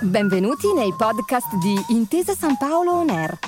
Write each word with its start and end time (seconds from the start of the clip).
Benvenuti 0.00 0.72
nei 0.72 0.92
podcast 0.96 1.56
di 1.56 1.74
Intesa 1.88 2.34
San 2.34 2.56
Paolo 2.56 2.92
On 2.92 3.08
Air, 3.08 3.38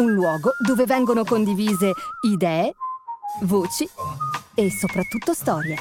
un 0.00 0.12
luogo 0.12 0.52
dove 0.66 0.84
vengono 0.84 1.24
condivise 1.24 1.92
idee, 2.26 2.74
voci 3.42 3.88
e 4.54 4.70
soprattutto 4.70 5.32
storie. 5.32 5.76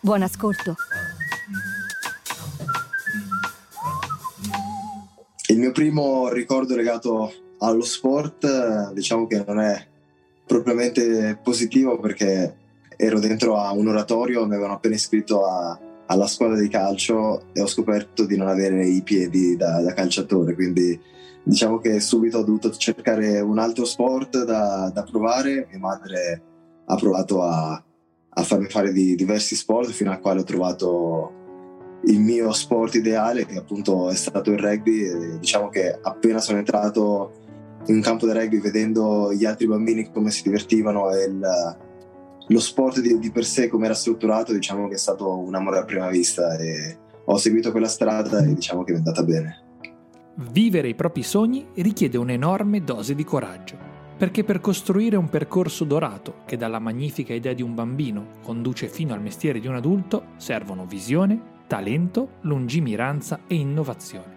Buon 0.00 0.22
ascolto. 0.22 0.76
Il 5.48 5.58
mio 5.58 5.72
primo 5.72 6.28
ricordo 6.28 6.74
legato 6.74 7.32
allo 7.58 7.84
sport, 7.84 8.92
diciamo 8.92 9.26
che 9.26 9.44
non 9.46 9.60
è 9.60 9.86
propriamente 10.46 11.38
positivo 11.42 11.98
perché 11.98 12.65
ero 12.96 13.20
dentro 13.20 13.58
a 13.58 13.72
un 13.72 13.88
oratorio, 13.88 14.46
mi 14.46 14.54
avevano 14.54 14.74
appena 14.74 14.94
iscritto 14.94 15.44
a 15.44 15.78
alla 16.06 16.26
squadra 16.26 16.58
di 16.58 16.68
calcio 16.68 17.46
e 17.52 17.60
ho 17.60 17.66
scoperto 17.66 18.26
di 18.26 18.36
non 18.36 18.48
avere 18.48 18.86
i 18.86 19.02
piedi 19.02 19.56
da, 19.56 19.80
da 19.80 19.92
calciatore, 19.92 20.54
quindi 20.54 20.98
diciamo 21.42 21.78
che 21.78 22.00
subito 22.00 22.38
ho 22.38 22.44
dovuto 22.44 22.70
cercare 22.72 23.40
un 23.40 23.58
altro 23.58 23.84
sport 23.84 24.44
da, 24.44 24.90
da 24.92 25.02
provare. 25.02 25.66
Mia 25.70 25.78
madre 25.78 26.42
ha 26.84 26.96
provato 26.96 27.42
a, 27.42 27.82
a, 28.28 28.42
farmi 28.42 28.68
fare 28.68 28.92
di 28.92 29.14
diversi 29.14 29.56
sport 29.56 29.90
fino 29.90 30.12
a 30.12 30.18
quale 30.18 30.40
ho 30.40 30.44
trovato 30.44 31.32
il 32.04 32.20
mio 32.20 32.52
sport 32.52 32.94
ideale, 32.94 33.46
che 33.46 33.56
appunto 33.56 34.10
è 34.10 34.14
stato 34.14 34.52
il 34.52 34.58
rugby. 34.58 35.38
Diciamo 35.38 35.68
che 35.68 35.98
appena 36.00 36.40
sono 36.40 36.58
entrato 36.58 37.32
in 37.86 37.96
un 37.96 38.00
campo 38.00 38.26
di 38.26 38.32
rugby 38.32 38.60
vedendo 38.60 39.32
gli 39.32 39.44
altri 39.44 39.66
bambini 39.66 40.10
come 40.12 40.30
si 40.30 40.42
divertivano 40.42 41.12
e 41.12 41.24
il, 41.24 41.76
lo 42.48 42.60
sport 42.60 43.00
di, 43.00 43.18
di 43.18 43.30
per 43.30 43.44
sé 43.44 43.68
come 43.68 43.86
era 43.86 43.94
strutturato 43.94 44.52
diciamo 44.52 44.88
che 44.88 44.94
è 44.94 44.98
stato 44.98 45.36
un 45.36 45.54
amore 45.54 45.78
a 45.78 45.84
prima 45.84 46.08
vista 46.08 46.56
e 46.56 46.98
ho 47.24 47.36
seguito 47.36 47.72
quella 47.72 47.88
strada 47.88 48.38
e 48.44 48.54
diciamo 48.54 48.84
che 48.84 48.92
è 48.92 48.96
andata 48.96 49.22
bene. 49.24 49.62
Vivere 50.52 50.88
i 50.88 50.94
propri 50.94 51.22
sogni 51.22 51.66
richiede 51.76 52.18
un'enorme 52.18 52.84
dose 52.84 53.14
di 53.14 53.24
coraggio, 53.24 53.76
perché 54.16 54.44
per 54.44 54.60
costruire 54.60 55.16
un 55.16 55.28
percorso 55.28 55.84
dorato 55.84 56.42
che 56.44 56.56
dalla 56.56 56.78
magnifica 56.78 57.32
idea 57.32 57.54
di 57.54 57.62
un 57.62 57.74
bambino 57.74 58.28
conduce 58.42 58.88
fino 58.88 59.14
al 59.14 59.22
mestiere 59.22 59.58
di 59.58 59.66
un 59.66 59.74
adulto 59.74 60.26
servono 60.36 60.84
visione, 60.84 61.54
talento, 61.66 62.34
lungimiranza 62.42 63.40
e 63.46 63.56
innovazione. 63.56 64.34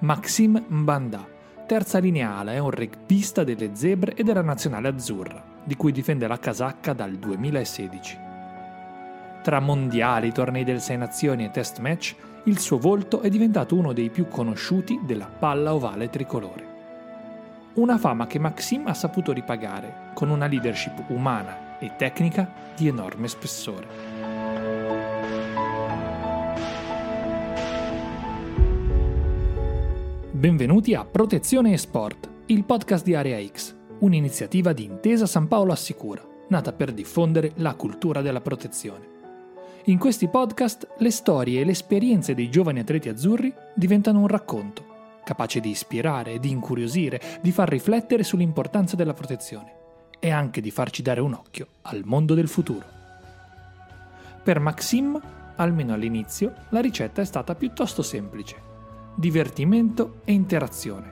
Maxime 0.00 0.64
Mbanda, 0.66 1.28
terza 1.66 1.98
lineale, 1.98 2.54
è 2.54 2.58
un 2.58 2.70
rugbista 2.70 3.44
delle 3.44 3.70
zebre 3.74 4.14
e 4.14 4.24
della 4.24 4.42
nazionale 4.42 4.88
azzurra 4.88 5.51
di 5.64 5.76
cui 5.76 5.92
difende 5.92 6.26
la 6.26 6.38
casacca 6.38 6.92
dal 6.92 7.12
2016. 7.12 8.18
Tra 9.42 9.60
mondiali, 9.60 10.32
tornei 10.32 10.64
del 10.64 10.80
Sei 10.80 10.96
Nazioni 10.96 11.44
e 11.44 11.50
test 11.50 11.78
match, 11.78 12.14
il 12.44 12.58
suo 12.58 12.78
volto 12.78 13.20
è 13.20 13.28
diventato 13.28 13.76
uno 13.76 13.92
dei 13.92 14.10
più 14.10 14.28
conosciuti 14.28 15.00
della 15.04 15.26
palla 15.26 15.74
ovale 15.74 16.10
tricolore. 16.10 16.70
Una 17.74 17.98
fama 17.98 18.26
che 18.26 18.38
Maxim 18.38 18.86
ha 18.86 18.94
saputo 18.94 19.32
ripagare 19.32 20.10
con 20.14 20.28
una 20.30 20.46
leadership 20.46 21.04
umana 21.08 21.78
e 21.78 21.92
tecnica 21.96 22.50
di 22.76 22.86
enorme 22.88 23.28
spessore. 23.28 24.20
Benvenuti 30.30 30.94
a 30.94 31.04
Protezione 31.04 31.72
e 31.72 31.78
Sport, 31.78 32.28
il 32.46 32.64
podcast 32.64 33.04
di 33.04 33.14
Area 33.14 33.40
X 33.46 33.80
un'iniziativa 34.02 34.72
di 34.72 34.84
Intesa 34.84 35.26
San 35.26 35.46
Paolo 35.48 35.72
Assicura, 35.72 36.22
nata 36.48 36.72
per 36.72 36.92
diffondere 36.92 37.52
la 37.56 37.74
cultura 37.74 38.20
della 38.20 38.40
protezione. 38.40 39.10
In 39.84 39.98
questi 39.98 40.28
podcast 40.28 40.94
le 40.98 41.10
storie 41.10 41.60
e 41.60 41.64
le 41.64 41.70
esperienze 41.70 42.34
dei 42.34 42.50
giovani 42.50 42.80
atleti 42.80 43.08
azzurri 43.08 43.52
diventano 43.74 44.20
un 44.20 44.26
racconto, 44.26 44.84
capace 45.24 45.60
di 45.60 45.70
ispirare, 45.70 46.40
di 46.40 46.50
incuriosire, 46.50 47.20
di 47.40 47.52
far 47.52 47.68
riflettere 47.68 48.24
sull'importanza 48.24 48.96
della 48.96 49.14
protezione 49.14 49.80
e 50.18 50.30
anche 50.30 50.60
di 50.60 50.70
farci 50.70 51.02
dare 51.02 51.20
un 51.20 51.34
occhio 51.34 51.66
al 51.82 52.02
mondo 52.04 52.34
del 52.34 52.48
futuro. 52.48 52.86
Per 54.42 54.58
Maxim, 54.58 55.20
almeno 55.56 55.94
all'inizio, 55.94 56.54
la 56.70 56.80
ricetta 56.80 57.22
è 57.22 57.24
stata 57.24 57.54
piuttosto 57.54 58.02
semplice. 58.02 58.70
Divertimento 59.14 60.20
e 60.24 60.32
interazione 60.32 61.11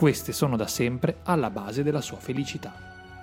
queste 0.00 0.32
sono 0.32 0.56
da 0.56 0.66
sempre 0.66 1.18
alla 1.24 1.50
base 1.50 1.82
della 1.82 2.00
sua 2.00 2.16
felicità. 2.16 2.72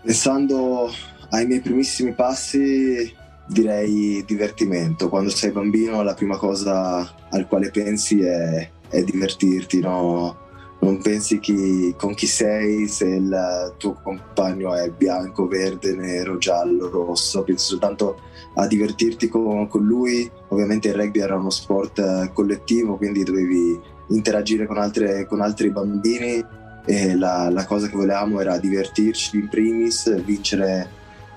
Pensando 0.04 0.88
ai 1.32 1.48
miei 1.48 1.60
primissimi 1.60 2.14
passi, 2.14 3.12
direi 3.48 4.24
divertimento. 4.28 5.10
Quando 5.10 5.32
sei 5.32 5.50
bambino 5.50 6.04
la 6.04 6.14
prima 6.14 6.38
cosa 6.38 7.00
al 7.32 7.48
quale 7.48 7.72
pensi 7.72 8.22
è, 8.22 8.70
è 8.90 9.04
divertirti, 9.04 9.80
no? 9.80 10.46
non 10.82 11.02
pensi 11.02 11.40
chi, 11.40 11.96
con 11.98 12.14
chi 12.14 12.28
sei, 12.28 12.88
se 12.88 13.06
il 13.06 13.74
tuo 13.78 14.00
compagno 14.04 14.76
è 14.76 14.92
bianco, 14.92 15.48
verde, 15.48 15.96
nero, 15.96 16.38
giallo, 16.38 16.92
rosso, 16.92 17.42
pensi 17.42 17.70
soltanto 17.70 18.22
a 18.54 18.68
divertirti 18.68 19.30
con, 19.30 19.68
con, 19.68 19.84
lui. 19.84 20.30
Ovviamente 20.50 20.90
il 20.90 20.94
rugby 20.94 21.22
era 21.22 21.38
uno 21.38 21.50
sport 21.50 22.32
collettivo, 22.34 22.98
quindi 22.98 23.24
dovevi 23.24 23.80
interagire 24.10 24.68
con, 24.68 24.78
altre, 24.78 25.26
con 25.26 25.42
altri 25.42 25.72
bambini 25.72 26.66
e 26.88 27.16
la, 27.18 27.50
la, 27.50 27.66
cosa 27.66 27.90
che 27.90 27.98
volevamo 27.98 28.40
era 28.40 28.58
divertirci 28.58 29.36
in 29.36 29.50
primis, 29.50 30.24
vincere 30.24 30.90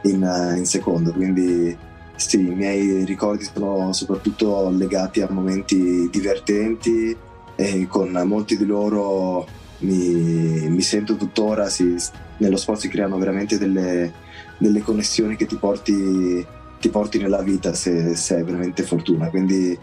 in, 0.03 0.55
in, 0.57 0.65
secondo, 0.65 1.11
quindi 1.11 1.77
sì, 2.15 2.39
i 2.39 2.55
miei 2.55 3.05
ricordi 3.05 3.43
sono 3.43 3.93
soprattutto 3.93 4.71
legati 4.71 5.21
a 5.23 5.29
momenti 5.29 6.09
divertenti 6.09 7.17
e 7.57 7.87
con 7.89 8.11
molti 8.27 8.57
di 8.57 8.65
loro 8.65 9.45
mi, 9.79 10.69
mi 10.69 10.83
sento 10.83 11.17
tuttora, 11.17 11.69
si, 11.69 11.97
nello 12.37 12.57
sport 12.57 12.81
si 12.81 12.89
creano 12.89 13.19
veramente 13.19 13.59
delle, 13.59 14.13
delle 14.57 14.83
connessioni 14.83 15.35
che 15.35 15.47
ti 15.47 15.57
porti, 15.57 16.47
ti 16.79 16.89
porti 16.91 17.19
nella 17.19 17.43
vita 17.43 17.75
se, 17.75 18.15
se 18.15 18.37
hai 18.37 18.45
veramente 18.45 18.85
fortuna. 18.85 19.29
Quindi 19.31 19.77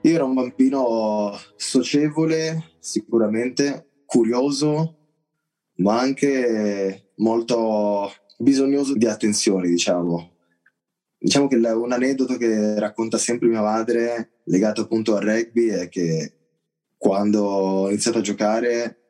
io 0.00 0.14
ero 0.14 0.26
un 0.26 0.34
bambino 0.34 1.36
socievole 1.56 2.74
sicuramente, 2.78 3.86
curioso, 4.16 4.96
ma 5.76 6.00
anche 6.00 7.12
molto 7.16 8.10
bisognoso 8.38 8.94
di 8.94 9.06
attenzioni, 9.06 9.68
diciamo. 9.68 10.32
Diciamo 11.18 11.48
che 11.48 11.56
un 11.56 11.92
aneddoto 11.92 12.38
che 12.38 12.78
racconta 12.78 13.18
sempre 13.18 13.48
mia 13.48 13.60
madre, 13.60 14.40
legato 14.44 14.82
appunto 14.82 15.16
al 15.16 15.22
rugby, 15.22 15.66
è 15.66 15.88
che 15.90 16.32
quando 16.96 17.42
ho 17.42 17.88
iniziato 17.88 18.18
a 18.18 18.22
giocare, 18.22 19.00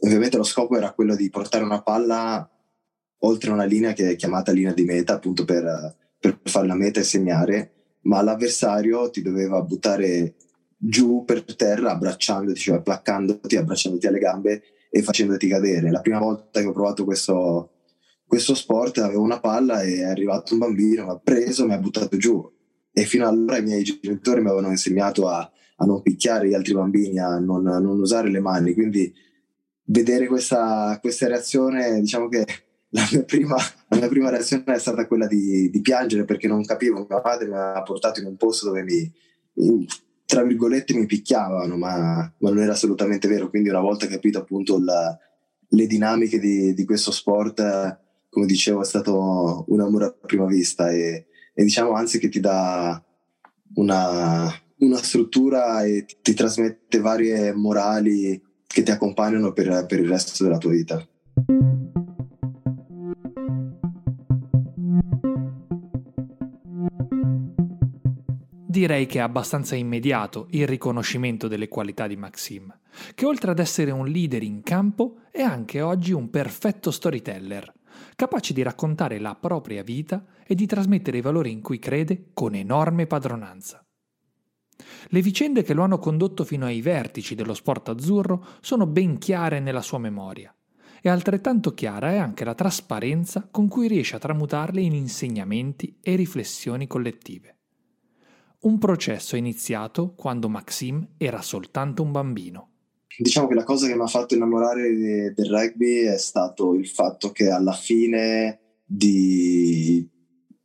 ovviamente 0.00 0.36
lo 0.36 0.42
scopo 0.42 0.76
era 0.76 0.92
quello 0.92 1.16
di 1.16 1.30
portare 1.30 1.64
una 1.64 1.82
palla 1.82 2.50
oltre 3.20 3.50
una 3.50 3.64
linea 3.64 3.94
che 3.94 4.10
è 4.10 4.16
chiamata 4.16 4.52
linea 4.52 4.74
di 4.74 4.84
meta, 4.84 5.14
appunto 5.14 5.44
per, 5.44 5.96
per 6.20 6.38
fare 6.44 6.66
la 6.66 6.74
meta 6.74 7.00
e 7.00 7.04
segnare, 7.04 7.96
ma 8.02 8.20
l'avversario 8.20 9.08
ti 9.10 9.22
doveva 9.22 9.62
buttare 9.62 10.34
giù 10.78 11.24
per 11.24 11.42
terra 11.56 11.92
abbracciandoti, 11.92 12.58
cioè 12.58 12.80
placcandoti, 12.80 13.56
abbracciandoti 13.56 14.06
alle 14.06 14.18
gambe 14.18 14.62
e 14.90 15.02
facendoti 15.02 15.48
cadere. 15.48 15.90
La 15.90 16.00
prima 16.00 16.20
volta 16.20 16.60
che 16.60 16.66
ho 16.66 16.72
provato 16.72 17.04
questo, 17.04 17.70
questo 18.24 18.54
sport 18.54 18.98
avevo 18.98 19.22
una 19.22 19.40
palla 19.40 19.82
e 19.82 19.96
è 19.96 20.04
arrivato 20.04 20.52
un 20.52 20.60
bambino, 20.60 21.04
mi 21.04 21.10
ha 21.10 21.18
preso, 21.18 21.66
mi 21.66 21.74
ha 21.74 21.78
buttato 21.78 22.16
giù 22.16 22.56
e 22.92 23.04
fino 23.04 23.28
allora 23.28 23.58
i 23.58 23.62
miei 23.62 23.82
genitori 23.82 24.40
mi 24.40 24.48
avevano 24.48 24.70
insegnato 24.70 25.28
a, 25.28 25.38
a 25.76 25.84
non 25.84 26.02
picchiare 26.02 26.48
gli 26.48 26.54
altri 26.54 26.74
bambini, 26.74 27.20
a 27.20 27.38
non, 27.38 27.66
a 27.66 27.78
non 27.78 28.00
usare 28.00 28.30
le 28.30 28.40
mani, 28.40 28.74
quindi 28.74 29.12
vedere 29.84 30.26
questa, 30.26 30.98
questa 31.00 31.28
reazione, 31.28 32.00
diciamo 32.00 32.28
che 32.28 32.44
la 32.90 33.06
mia, 33.12 33.22
prima, 33.22 33.56
la 33.88 33.98
mia 33.98 34.08
prima, 34.08 34.30
reazione 34.30 34.64
è 34.66 34.78
stata 34.78 35.06
quella 35.06 35.26
di, 35.26 35.70
di, 35.70 35.80
piangere 35.80 36.24
perché 36.24 36.48
non 36.48 36.64
capivo, 36.64 37.06
mia 37.08 37.20
madre 37.22 37.46
mi 37.46 37.54
ha 37.54 37.82
portato 37.82 38.20
in 38.20 38.26
un 38.26 38.36
posto 38.36 38.66
dove 38.66 38.82
mi, 38.82 39.12
tra 40.28 40.42
virgolette 40.42 40.92
mi 40.92 41.06
picchiavano, 41.06 41.78
ma, 41.78 42.30
ma, 42.36 42.50
non 42.50 42.60
era 42.60 42.72
assolutamente 42.72 43.26
vero. 43.26 43.48
Quindi 43.48 43.70
una 43.70 43.80
volta 43.80 44.06
capito 44.06 44.38
appunto 44.38 44.78
la, 44.78 45.18
le 45.68 45.86
dinamiche 45.86 46.38
di, 46.38 46.74
di, 46.74 46.84
questo 46.84 47.10
sport, 47.10 47.98
come 48.28 48.44
dicevo, 48.44 48.82
è 48.82 48.84
stato 48.84 49.64
un 49.68 49.80
amore 49.80 50.04
a 50.04 50.14
prima 50.20 50.44
vista 50.44 50.90
e, 50.90 51.28
e 51.54 51.62
diciamo 51.62 51.92
anzi 51.92 52.18
che 52.18 52.28
ti 52.28 52.40
dà 52.40 53.02
una, 53.76 54.52
una 54.80 55.02
struttura 55.02 55.82
e 55.84 56.04
ti, 56.20 56.34
trasmette 56.34 56.98
varie 56.98 57.54
morali 57.54 58.38
che 58.66 58.82
ti 58.82 58.90
accompagnano 58.90 59.54
per, 59.54 59.86
per 59.86 59.98
il 59.98 60.08
resto 60.08 60.44
della 60.44 60.58
tua 60.58 60.72
vita. 60.72 61.08
Direi 68.78 69.06
che 69.06 69.18
è 69.18 69.22
abbastanza 69.22 69.74
immediato 69.74 70.46
il 70.50 70.66
riconoscimento 70.66 71.48
delle 71.48 71.66
qualità 71.66 72.06
di 72.06 72.16
Maxim, 72.16 72.72
che 73.12 73.26
oltre 73.26 73.50
ad 73.50 73.58
essere 73.58 73.90
un 73.90 74.06
leader 74.06 74.42
in 74.44 74.62
campo 74.62 75.22
è 75.32 75.42
anche 75.42 75.80
oggi 75.80 76.12
un 76.12 76.30
perfetto 76.30 76.92
storyteller, 76.92 77.72
capace 78.14 78.52
di 78.52 78.62
raccontare 78.62 79.18
la 79.18 79.34
propria 79.34 79.82
vita 79.82 80.24
e 80.46 80.54
di 80.54 80.66
trasmettere 80.66 81.18
i 81.18 81.22
valori 81.22 81.50
in 81.50 81.60
cui 81.60 81.80
crede 81.80 82.30
con 82.32 82.54
enorme 82.54 83.08
padronanza. 83.08 83.84
Le 85.08 85.22
vicende 85.22 85.64
che 85.64 85.74
lo 85.74 85.82
hanno 85.82 85.98
condotto 85.98 86.44
fino 86.44 86.64
ai 86.64 86.80
vertici 86.80 87.34
dello 87.34 87.54
sport 87.54 87.88
azzurro 87.88 88.44
sono 88.60 88.86
ben 88.86 89.18
chiare 89.18 89.58
nella 89.58 89.82
sua 89.82 89.98
memoria 89.98 90.54
e 91.02 91.08
altrettanto 91.08 91.74
chiara 91.74 92.12
è 92.12 92.16
anche 92.16 92.44
la 92.44 92.54
trasparenza 92.54 93.48
con 93.50 93.66
cui 93.66 93.88
riesce 93.88 94.14
a 94.14 94.20
tramutarle 94.20 94.80
in 94.80 94.94
insegnamenti 94.94 95.98
e 96.00 96.14
riflessioni 96.14 96.86
collettive. 96.86 97.57
Un 98.60 98.78
processo 98.78 99.36
iniziato 99.36 100.14
quando 100.14 100.48
Maxime 100.48 101.10
era 101.16 101.42
soltanto 101.42 102.02
un 102.02 102.10
bambino. 102.10 102.70
Diciamo 103.16 103.46
che 103.46 103.54
la 103.54 103.64
cosa 103.64 103.86
che 103.86 103.94
mi 103.94 104.02
ha 104.02 104.06
fatto 104.06 104.34
innamorare 104.34 104.94
de- 104.94 105.32
del 105.32 105.48
rugby 105.48 106.02
è 106.02 106.18
stato 106.18 106.74
il 106.74 106.88
fatto 106.88 107.30
che 107.30 107.50
alla 107.50 107.72
fine 107.72 108.60
di, 108.84 110.08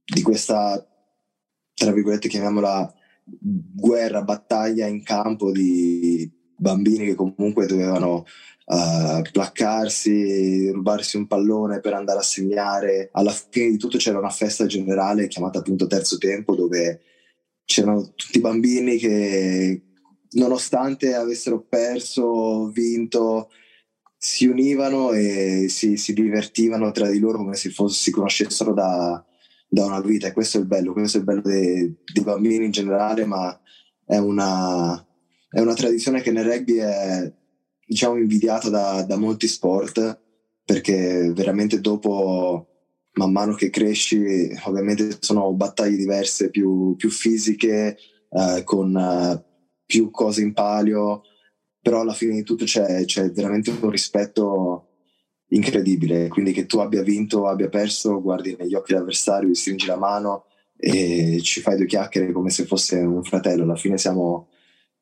di 0.03 0.21
questa, 0.21 0.83
tra 1.73 1.91
virgolette, 1.91 2.27
chiamiamola 2.27 2.93
guerra, 3.25 4.23
battaglia 4.23 4.87
in 4.87 5.03
campo 5.03 5.51
di 5.51 6.31
bambini 6.55 7.05
che 7.05 7.15
comunque 7.15 7.65
dovevano 7.67 8.25
uh, 8.65 9.21
placcarsi, 9.31 10.69
rubarsi 10.71 11.17
un 11.17 11.27
pallone 11.27 11.79
per 11.79 11.93
andare 11.93 12.19
a 12.19 12.23
segnare. 12.23 13.09
Alla 13.11 13.31
fine 13.31 13.69
di 13.69 13.77
tutto 13.77 13.97
c'era 13.97 14.17
una 14.17 14.29
festa 14.29 14.65
generale 14.65 15.27
chiamata 15.27 15.59
appunto 15.59 15.87
Terzo 15.87 16.17
Tempo 16.17 16.55
dove 16.55 17.01
c'erano 17.65 18.13
tutti 18.15 18.37
i 18.37 18.41
bambini 18.41 18.97
che 18.97 19.81
nonostante 20.31 21.13
avessero 21.13 21.65
perso, 21.67 22.69
vinto, 22.69 23.49
si 24.17 24.45
univano 24.45 25.11
e 25.11 25.67
si, 25.69 25.97
si 25.97 26.13
divertivano 26.13 26.91
tra 26.91 27.09
di 27.09 27.19
loro 27.19 27.39
come 27.39 27.55
se 27.55 27.69
fosse, 27.69 28.01
si 28.03 28.11
conoscessero 28.11 28.73
da, 28.73 29.23
da, 29.67 29.85
una 29.85 30.01
vita. 30.01 30.27
E 30.27 30.31
questo 30.33 30.57
è 30.57 30.61
il 30.61 30.67
bello, 30.67 30.93
questo 30.93 31.17
è 31.17 31.19
il 31.19 31.25
bello 31.25 31.41
dei, 31.41 31.95
dei 32.13 32.23
bambini 32.23 32.65
in 32.65 32.71
generale, 32.71 33.25
ma 33.25 33.59
è 34.05 34.17
una, 34.17 35.05
è 35.49 35.59
una 35.59 35.73
tradizione 35.73 36.21
che 36.21 36.31
nel 36.31 36.45
rugby 36.45 36.77
è 36.77 37.33
diciamo 37.85 38.17
invidiata 38.17 38.69
da, 38.69 39.03
da 39.03 39.17
molti 39.17 39.47
sport 39.47 40.21
perché 40.65 41.31
veramente 41.33 41.81
dopo 41.81 42.72
man 43.13 43.31
mano 43.31 43.53
che 43.53 43.69
cresci 43.69 44.49
ovviamente 44.63 45.17
sono 45.19 45.53
battaglie 45.53 45.97
diverse 45.97 46.49
più, 46.49 46.95
più 46.95 47.09
fisiche 47.09 47.97
eh, 48.29 48.63
con 48.63 48.95
eh, 48.95 49.43
più 49.85 50.09
cose 50.09 50.41
in 50.41 50.53
palio 50.53 51.23
però 51.83 51.99
alla 51.99 52.13
fine 52.13 52.33
di 52.33 52.43
tutto 52.43 52.63
c'è, 52.63 53.03
c'è, 53.03 53.29
veramente 53.31 53.69
un 53.69 53.89
rispetto 53.89 54.87
incredibile. 55.49 56.29
Quindi 56.29 56.53
che 56.53 56.65
tu 56.65 56.79
abbia 56.79 57.03
vinto 57.03 57.39
o 57.39 57.47
abbia 57.47 57.67
perso 57.67 58.21
guardi 58.21 58.55
negli 58.57 58.73
occhi 58.73 58.93
dell'avversario 58.93 59.49
gli 59.49 59.53
stringi 59.53 59.85
la 59.85 59.97
mano 59.97 60.45
e 60.77 61.41
ci 61.41 61.59
fai 61.59 61.75
due 61.75 61.85
chiacchiere 61.85 62.31
come 62.31 62.49
se 62.51 62.63
fosse 62.63 62.99
un 62.99 63.21
fratello. 63.23 63.63
Alla 63.63 63.75
fine 63.75 63.97
siamo 63.97 64.47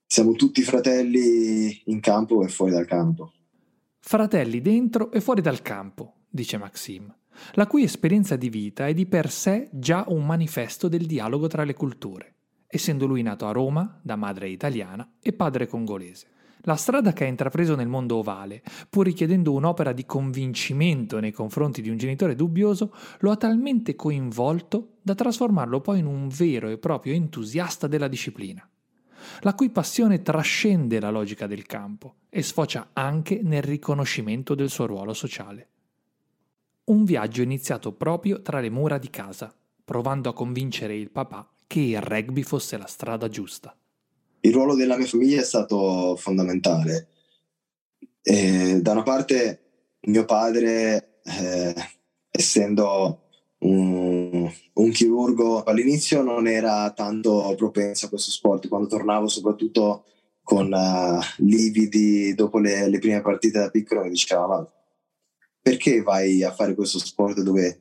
siamo 0.07 0.33
tutti 0.33 0.63
fratelli 0.63 1.83
in 1.85 1.99
campo 1.99 2.43
e 2.43 2.49
fuori 2.49 2.71
dal 2.71 2.87
campo. 2.87 3.31
Fratelli 3.99 4.59
dentro 4.59 5.11
e 5.11 5.21
fuori 5.21 5.41
dal 5.41 5.61
campo, 5.61 6.23
dice 6.27 6.57
Maxim, 6.57 7.15
la 7.53 7.67
cui 7.67 7.83
esperienza 7.83 8.35
di 8.35 8.49
vita 8.49 8.87
è 8.87 8.93
di 8.93 9.05
per 9.05 9.29
sé 9.29 9.69
già 9.71 10.05
un 10.07 10.25
manifesto 10.25 10.87
del 10.87 11.05
dialogo 11.05 11.47
tra 11.47 11.63
le 11.63 11.73
culture, 11.73 12.35
essendo 12.67 13.05
lui 13.05 13.21
nato 13.21 13.47
a 13.47 13.51
Roma 13.51 13.99
da 14.01 14.15
madre 14.15 14.49
italiana 14.49 15.09
e 15.21 15.33
padre 15.33 15.67
congolese. 15.67 16.27
La 16.65 16.75
strada 16.75 17.11
che 17.11 17.23
ha 17.23 17.27
intrapreso 17.27 17.75
nel 17.75 17.87
mondo 17.87 18.17
ovale, 18.17 18.61
pur 18.89 19.05
richiedendo 19.05 19.51
un'opera 19.53 19.93
di 19.93 20.05
convincimento 20.05 21.19
nei 21.19 21.31
confronti 21.31 21.81
di 21.81 21.89
un 21.89 21.97
genitore 21.97 22.35
dubbioso, 22.35 22.93
lo 23.19 23.31
ha 23.31 23.37
talmente 23.37 23.95
coinvolto 23.95 24.97
da 25.01 25.15
trasformarlo 25.15 25.81
poi 25.81 25.99
in 25.99 26.05
un 26.05 26.27
vero 26.27 26.69
e 26.69 26.77
proprio 26.77 27.13
entusiasta 27.13 27.87
della 27.87 28.07
disciplina 28.07 28.65
la 29.41 29.53
cui 29.53 29.69
passione 29.69 30.21
trascende 30.21 30.99
la 30.99 31.09
logica 31.09 31.47
del 31.47 31.65
campo 31.65 32.15
e 32.29 32.41
sfocia 32.41 32.89
anche 32.93 33.41
nel 33.43 33.61
riconoscimento 33.61 34.55
del 34.55 34.69
suo 34.69 34.85
ruolo 34.85 35.13
sociale. 35.13 35.69
Un 36.83 37.03
viaggio 37.03 37.41
iniziato 37.41 37.93
proprio 37.93 38.41
tra 38.41 38.59
le 38.59 38.69
mura 38.69 38.97
di 38.97 39.09
casa, 39.09 39.53
provando 39.83 40.29
a 40.29 40.33
convincere 40.33 40.95
il 40.95 41.11
papà 41.11 41.47
che 41.67 41.79
il 41.79 42.01
rugby 42.01 42.41
fosse 42.43 42.77
la 42.77 42.87
strada 42.87 43.29
giusta. 43.29 43.75
Il 44.41 44.53
ruolo 44.53 44.75
della 44.75 44.97
mia 44.97 45.05
famiglia 45.05 45.39
è 45.39 45.43
stato 45.43 46.15
fondamentale. 46.17 47.07
E 48.21 48.79
da 48.81 48.91
una 48.91 49.03
parte 49.03 49.61
mio 50.01 50.25
padre, 50.25 51.19
eh, 51.23 51.73
essendo 52.29 53.21
un, 53.59 54.51
un, 54.73 54.89
chirurgo 54.89 55.63
all'inizio 55.63 56.23
non 56.23 56.47
era 56.47 56.91
tanto 56.91 57.53
propenso 57.55 58.07
a 58.07 58.09
questo 58.09 58.31
sport. 58.31 58.67
Quando 58.67 58.87
tornavo, 58.87 59.27
soprattutto 59.27 60.05
con 60.43 60.71
uh, 60.71 61.19
lividi 61.37 62.33
dopo 62.33 62.57
le, 62.57 62.89
le, 62.89 62.99
prime 62.99 63.21
partite 63.21 63.59
da 63.59 63.69
piccolo, 63.69 64.03
mi 64.03 64.09
diceva: 64.09 64.67
perché 65.61 66.01
vai 66.01 66.43
a 66.43 66.51
fare 66.51 66.73
questo 66.73 66.99
sport 66.99 67.41
dove 67.41 67.79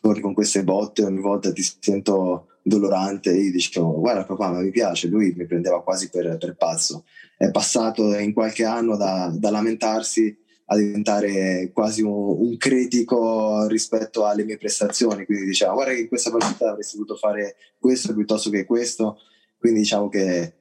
torni 0.00 0.20
con 0.20 0.34
queste 0.34 0.64
botte 0.64 1.04
ogni 1.04 1.20
volta 1.20 1.52
ti 1.52 1.62
sento 1.80 2.48
dolorante? 2.62 3.30
E 3.30 3.40
io 3.40 3.52
dicevo: 3.52 3.98
Guarda, 3.98 4.24
papà, 4.24 4.50
ma 4.50 4.60
mi 4.60 4.70
piace. 4.70 5.08
Lui 5.08 5.32
mi 5.36 5.46
prendeva 5.46 5.82
quasi 5.82 6.10
per, 6.10 6.36
per 6.38 6.56
pazzo. 6.56 7.04
È 7.36 7.50
passato 7.50 8.16
in 8.18 8.32
qualche 8.32 8.64
anno 8.64 8.96
da, 8.96 9.32
da 9.34 9.50
lamentarsi 9.50 10.36
a 10.66 10.76
diventare 10.76 11.70
quasi 11.72 12.02
un, 12.02 12.12
un, 12.12 12.56
critico 12.56 13.66
rispetto 13.66 14.24
alle 14.24 14.44
mie 14.44 14.56
prestazioni. 14.56 15.24
Quindi 15.26 15.46
diciamo, 15.46 15.74
guarda 15.74 15.92
che 15.92 16.00
in 16.00 16.08
questa 16.08 16.30
partita 16.30 16.70
avresti 16.70 16.96
dovuto 16.96 17.16
fare 17.16 17.56
questo 17.78 18.14
piuttosto 18.14 18.50
che 18.50 18.64
questo. 18.64 19.18
Quindi 19.58 19.80
diciamo 19.80 20.08
che 20.08 20.54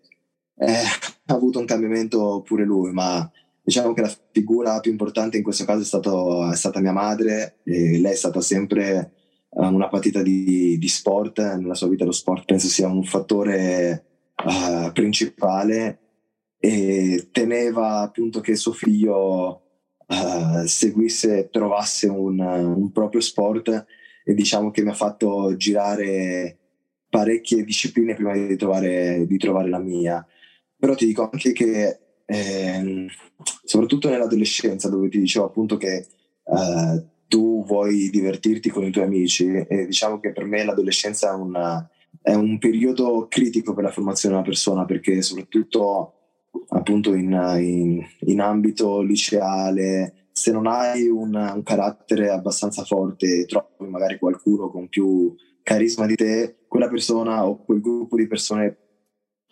eh, 0.57 0.74
ha 1.25 1.33
avuto 1.33 1.60
un 1.60 1.65
cambiamento 1.65 2.42
pure 2.45 2.63
lui, 2.63 2.92
ma 2.92 3.30
diciamo 3.63 3.94
che 3.94 4.01
la 4.01 4.13
figura 4.31 4.80
più 4.81 4.92
importante 4.92 5.38
in 5.38 5.44
questo 5.44 5.63
caso 5.63 5.81
è, 5.81 5.86
stato, 5.86 6.51
è 6.51 6.56
stata 6.56 6.81
mia 6.81 6.92
madre. 6.92 7.60
E 7.63 8.00
lei 8.00 8.12
è 8.12 8.15
stata 8.15 8.42
sempre 8.42 9.13
uh, 9.50 9.65
una 9.65 9.88
partita 9.88 10.21
di, 10.21 10.77
di, 10.77 10.88
sport. 10.88 11.39
Nella 11.39 11.75
sua 11.75 11.88
vita 11.88 12.06
lo 12.06 12.12
sport 12.12 12.45
penso 12.45 12.68
sia 12.68 12.88
un 12.88 13.04
fattore 13.04 14.06
uh, 14.44 14.92
principale 14.92 16.00
e 16.60 17.30
teneva 17.31 18.00
appunto 18.01 18.42
che 18.42 18.56
suo 18.56 18.74
figlio 18.74 19.62
uh, 20.07 20.65
seguisse, 20.65 21.50
trovasse 21.50 22.07
un, 22.07 22.39
un, 22.39 22.92
proprio 22.92 23.21
sport 23.21 23.86
e 24.25 24.33
diciamo 24.33 24.71
che 24.71 24.81
mi 24.81 24.89
ha 24.89 24.94
fatto 24.94 25.56
girare 25.57 26.57
parecchie 27.10 27.63
discipline 27.63 28.13
prima 28.13 28.34
di 28.34 28.55
trovare, 28.55 29.25
di 29.25 29.38
trovare 29.38 29.70
la 29.70 29.79
mia. 29.79 30.25
Però 30.77 30.96
ti 30.96 31.05
dico 31.05 31.29
anche 31.29 31.53
che 31.53 32.02
eh, 32.34 33.08
soprattutto 33.63 34.10
nell'adolescenza 34.10 34.90
dove 34.90 35.08
ti 35.10 35.20
dicevo 35.20 35.46
appunto 35.46 35.78
che 35.78 36.08
uh, 36.46 37.06
tu 37.28 37.63
vuoi 37.66 38.10
divertirti 38.10 38.70
con 38.70 38.84
i 38.84 38.92
tuoi 38.92 39.06
amici 39.06 39.46
e 39.46 39.86
diciamo 39.86 40.20
che 40.20 40.32
per 40.32 40.46
me 40.46 40.63
l'adolescenza 40.63 41.32
è, 41.32 41.36
una, 41.36 41.88
è 42.22 42.34
un 42.34 42.58
periodo 42.58 43.28
critico 43.30 43.74
per 43.74 43.84
la 43.84 43.92
formazione 43.92 44.34
di 44.34 44.42
una 44.42 44.50
persona 44.50 44.86
perché 44.86 45.22
soprattutto 45.22 46.13
appunto 46.70 47.13
in, 47.13 47.32
in, 47.60 48.04
in 48.32 48.42
ambito 48.42 49.02
liceale, 49.02 50.28
se 50.32 50.52
non 50.52 50.66
hai 50.66 51.08
un, 51.08 51.36
un, 51.36 51.63
carattere 51.63 52.30
abbastanza 52.30 52.84
forte 52.84 53.42
e 53.42 53.46
trovi 53.46 53.90
magari 53.90 54.18
qualcuno 54.18 54.70
con 54.70 54.88
più 54.90 55.36
carisma 55.62 56.08
di 56.08 56.16
te, 56.16 56.58
quella 56.68 56.90
persona 56.90 57.46
o 57.46 57.63
quel 57.63 57.82
gruppo 57.82 58.16
di 58.16 58.28
persone 58.28 58.78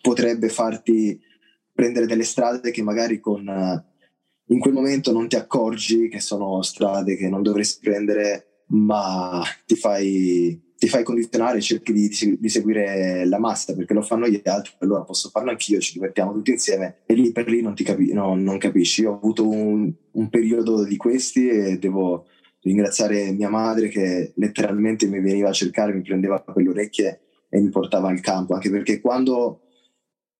potrebbe 0.00 0.48
farti 0.48 1.20
prendere 1.72 2.06
delle 2.06 2.24
strade 2.24 2.70
che 2.70 2.82
magari 2.82 3.20
con, 3.20 3.84
in 4.46 4.58
quel 4.58 4.74
momento 4.74 5.12
non 5.12 5.28
ti 5.28 5.36
accorgi 5.36 6.08
che 6.08 6.20
sono 6.20 6.62
strade 6.62 7.16
che 7.16 7.28
non 7.28 7.42
dovresti 7.42 7.80
prendere, 7.82 8.64
ma 8.68 9.42
ti 9.66 9.76
fai 9.76 10.70
ti 10.82 10.88
fai 10.88 11.04
condizionare 11.04 11.60
cerchi 11.60 11.92
di, 11.92 12.10
di, 12.40 12.48
seguire 12.48 13.24
la 13.26 13.38
massa 13.38 13.72
perché 13.72 13.94
lo 13.94 14.02
fanno 14.02 14.26
gli 14.26 14.40
altri, 14.42 14.72
allora 14.80 15.02
posso 15.02 15.28
farlo 15.28 15.50
anch'io, 15.50 15.78
ci 15.78 15.92
divertiamo 15.92 16.32
tutti 16.32 16.50
insieme 16.50 17.02
e 17.06 17.14
lì 17.14 17.30
per 17.30 17.48
lì 17.48 17.62
non, 17.62 17.74
capi, 17.74 18.12
no, 18.12 18.34
non 18.34 18.58
capisci. 18.58 19.02
Io 19.02 19.12
ho 19.12 19.14
avuto 19.14 19.48
un, 19.48 19.92
un, 20.10 20.28
periodo 20.28 20.82
di 20.82 20.96
questi 20.96 21.46
e 21.46 21.78
devo 21.78 22.26
ringraziare 22.62 23.30
mia 23.30 23.48
madre 23.48 23.86
che 23.86 24.32
letteralmente 24.34 25.06
mi 25.06 25.20
veniva 25.20 25.50
a 25.50 25.52
cercare, 25.52 25.94
mi 25.94 26.02
prendeva 26.02 26.40
per 26.40 26.56
le 26.56 26.70
orecchie 26.70 27.20
e 27.48 27.60
mi 27.60 27.68
portava 27.68 28.08
al 28.08 28.18
campo, 28.18 28.54
anche 28.54 28.68
perché 28.68 29.00
quando 29.00 29.60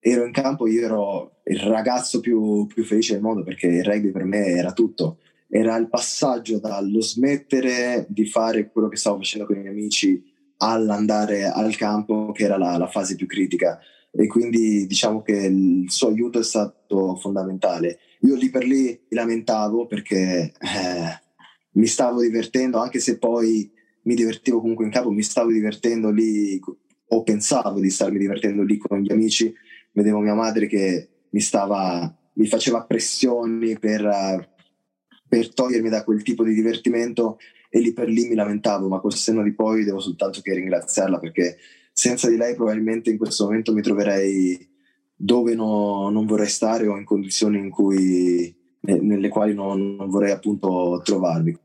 ero 0.04 0.24
in 0.24 0.32
campo 0.32 0.66
io 0.66 0.84
ero 0.84 1.40
il 1.44 1.60
ragazzo 1.60 2.18
più, 2.20 2.66
più 2.66 2.84
felice 2.84 3.12
del 3.14 3.22
mondo 3.22 3.44
perché 3.44 3.68
il 3.68 3.84
rugby 3.84 4.10
per 4.10 4.24
me 4.24 4.46
era 4.46 4.72
tutto 4.72 5.18
era 5.54 5.76
il 5.76 5.90
passaggio 5.90 6.58
dallo 6.58 7.02
smettere 7.02 8.06
di 8.08 8.24
fare 8.24 8.70
quello 8.70 8.88
che 8.88 8.96
stavo 8.96 9.18
facendo 9.18 9.46
con 9.46 9.56
i 9.56 9.60
miei 9.60 9.70
amici 9.70 10.24
all'andare 10.56 11.44
al 11.44 11.76
campo, 11.76 12.32
che 12.32 12.44
era 12.44 12.56
la, 12.56 12.78
la, 12.78 12.86
fase 12.86 13.16
più 13.16 13.26
critica. 13.26 13.78
E 14.10 14.26
quindi 14.28 14.86
diciamo 14.86 15.20
che 15.20 15.32
il 15.32 15.90
suo 15.90 16.08
aiuto 16.08 16.38
è 16.38 16.42
stato 16.42 17.16
fondamentale. 17.16 17.98
Io 18.20 18.34
lì 18.34 18.48
per 18.48 18.64
lì 18.64 18.84
mi 18.86 19.16
lamentavo 19.16 19.86
perché 19.86 20.52
eh, 20.58 21.20
mi 21.72 21.86
stavo 21.86 22.22
divertendo, 22.22 22.78
anche 22.78 22.98
se 22.98 23.18
poi 23.18 23.70
mi 24.04 24.14
divertivo 24.14 24.58
comunque 24.58 24.86
in 24.86 24.90
campo, 24.90 25.10
mi 25.10 25.22
stavo 25.22 25.52
divertendo 25.52 26.10
lì 26.10 26.58
o 27.08 27.22
pensavo 27.24 27.78
di 27.78 27.90
starmi 27.90 28.18
divertendo 28.18 28.62
lì 28.62 28.78
con 28.78 29.00
gli 29.00 29.12
amici, 29.12 29.52
vedevo 29.92 30.18
mia 30.18 30.34
madre 30.34 30.66
che 30.66 31.08
mi 31.30 31.40
stava, 31.40 32.14
mi 32.34 32.46
faceva 32.46 32.84
pressioni 32.84 33.78
per, 33.78 34.52
per 35.28 35.54
togliermi 35.54 35.88
da 35.88 36.04
quel 36.04 36.22
tipo 36.22 36.44
di 36.44 36.54
divertimento 36.54 37.38
e 37.68 37.80
lì 37.80 37.92
per 37.92 38.08
lì 38.08 38.28
mi 38.28 38.34
lamentavo, 38.34 38.88
ma 38.88 39.00
col 39.00 39.14
senno 39.14 39.42
di 39.42 39.54
poi 39.54 39.84
devo 39.84 39.98
soltanto 40.00 40.40
che 40.42 40.54
ringraziarla 40.54 41.18
perché 41.18 41.56
senza 41.92 42.28
di 42.28 42.36
lei 42.36 42.54
probabilmente 42.54 43.10
in 43.10 43.18
questo 43.18 43.44
momento 43.44 43.72
mi 43.72 43.82
troverei 43.82 44.68
dove 45.14 45.54
no, 45.54 46.10
non 46.10 46.26
vorrei 46.26 46.48
stare 46.48 46.86
o 46.86 46.96
in 46.96 47.04
condizioni 47.04 47.58
in 47.58 47.70
cui, 47.70 48.54
nelle 48.80 49.28
quali 49.28 49.54
non, 49.54 49.94
non 49.94 50.10
vorrei 50.10 50.32
appunto 50.32 51.00
trovarmi. 51.04 51.56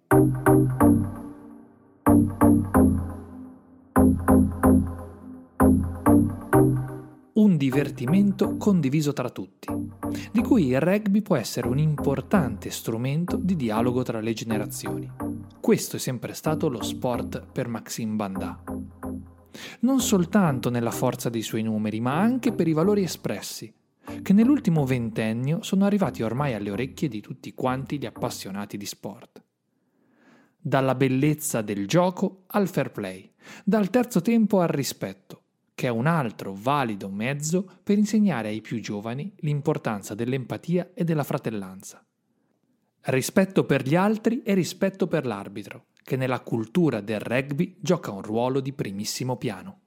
Divertimento 7.78 8.58
condiviso 8.58 9.14
tra 9.14 9.30
tutti, 9.30 9.68
di 10.32 10.42
cui 10.42 10.66
il 10.70 10.80
rugby 10.80 11.22
può 11.22 11.36
essere 11.36 11.68
un 11.68 11.78
importante 11.78 12.72
strumento 12.72 13.38
di 13.38 13.56
dialogo 13.56 14.02
tra 14.02 14.20
le 14.20 14.34
generazioni. 14.34 15.08
Questo 15.62 15.98
è 15.98 16.00
sempre 16.00 16.34
stato 16.34 16.70
lo 16.70 16.82
sport 16.82 17.46
per 17.52 17.68
Maxime 17.68 18.16
Banda. 18.16 18.64
Non 19.82 20.00
soltanto 20.00 20.72
nella 20.72 20.90
forza 20.90 21.30
dei 21.30 21.44
suoi 21.44 21.62
numeri, 21.62 22.00
ma 22.00 22.20
anche 22.20 22.52
per 22.52 22.68
i 22.68 22.74
valori 22.74 23.04
espressi, 23.04 23.72
che 24.24 24.34
nell'ultimo 24.34 24.84
ventennio 24.84 25.62
sono 25.62 25.86
arrivati 25.86 26.24
ormai 26.24 26.56
alle 26.56 26.72
orecchie 26.72 27.10
di 27.10 27.22
tutti 27.22 27.54
quanti 27.54 28.00
gli 28.00 28.08
appassionati 28.08 28.76
di 28.76 28.88
sport. 28.88 29.44
Dalla 30.60 30.96
bellezza 30.96 31.62
del 31.62 31.86
gioco 31.86 32.46
al 32.48 32.68
fair 32.68 32.90
play, 32.92 33.32
dal 33.64 33.92
terzo 33.92 34.22
tempo 34.22 34.62
al 34.62 34.70
rispetto, 34.70 35.44
che 35.78 35.86
è 35.86 35.92
un 35.92 36.08
altro 36.08 36.58
valido 36.60 37.08
mezzo 37.08 37.70
per 37.84 38.00
insegnare 38.00 38.48
ai 38.48 38.62
più 38.62 38.82
giovani 38.82 39.32
l'importanza 39.42 40.16
dell'empatia 40.16 40.90
e 40.96 41.04
della 41.04 41.24
fratellanza. 41.24 42.04
Rispetto 43.02 43.64
per 43.64 43.88
gli 43.88 43.94
altri 43.94 44.42
e 44.42 44.56
rispetto 44.56 45.06
per 45.06 45.28
l'arbitro, 45.28 45.90
che 46.04 46.16
nella 46.16 46.40
cultura 46.40 47.00
del 47.00 47.20
rugby 47.20 47.76
gioca 47.80 48.10
un 48.10 48.24
ruolo 48.24 48.60
di 48.60 48.74
primissimo 48.74 49.38
piano. 49.38 49.82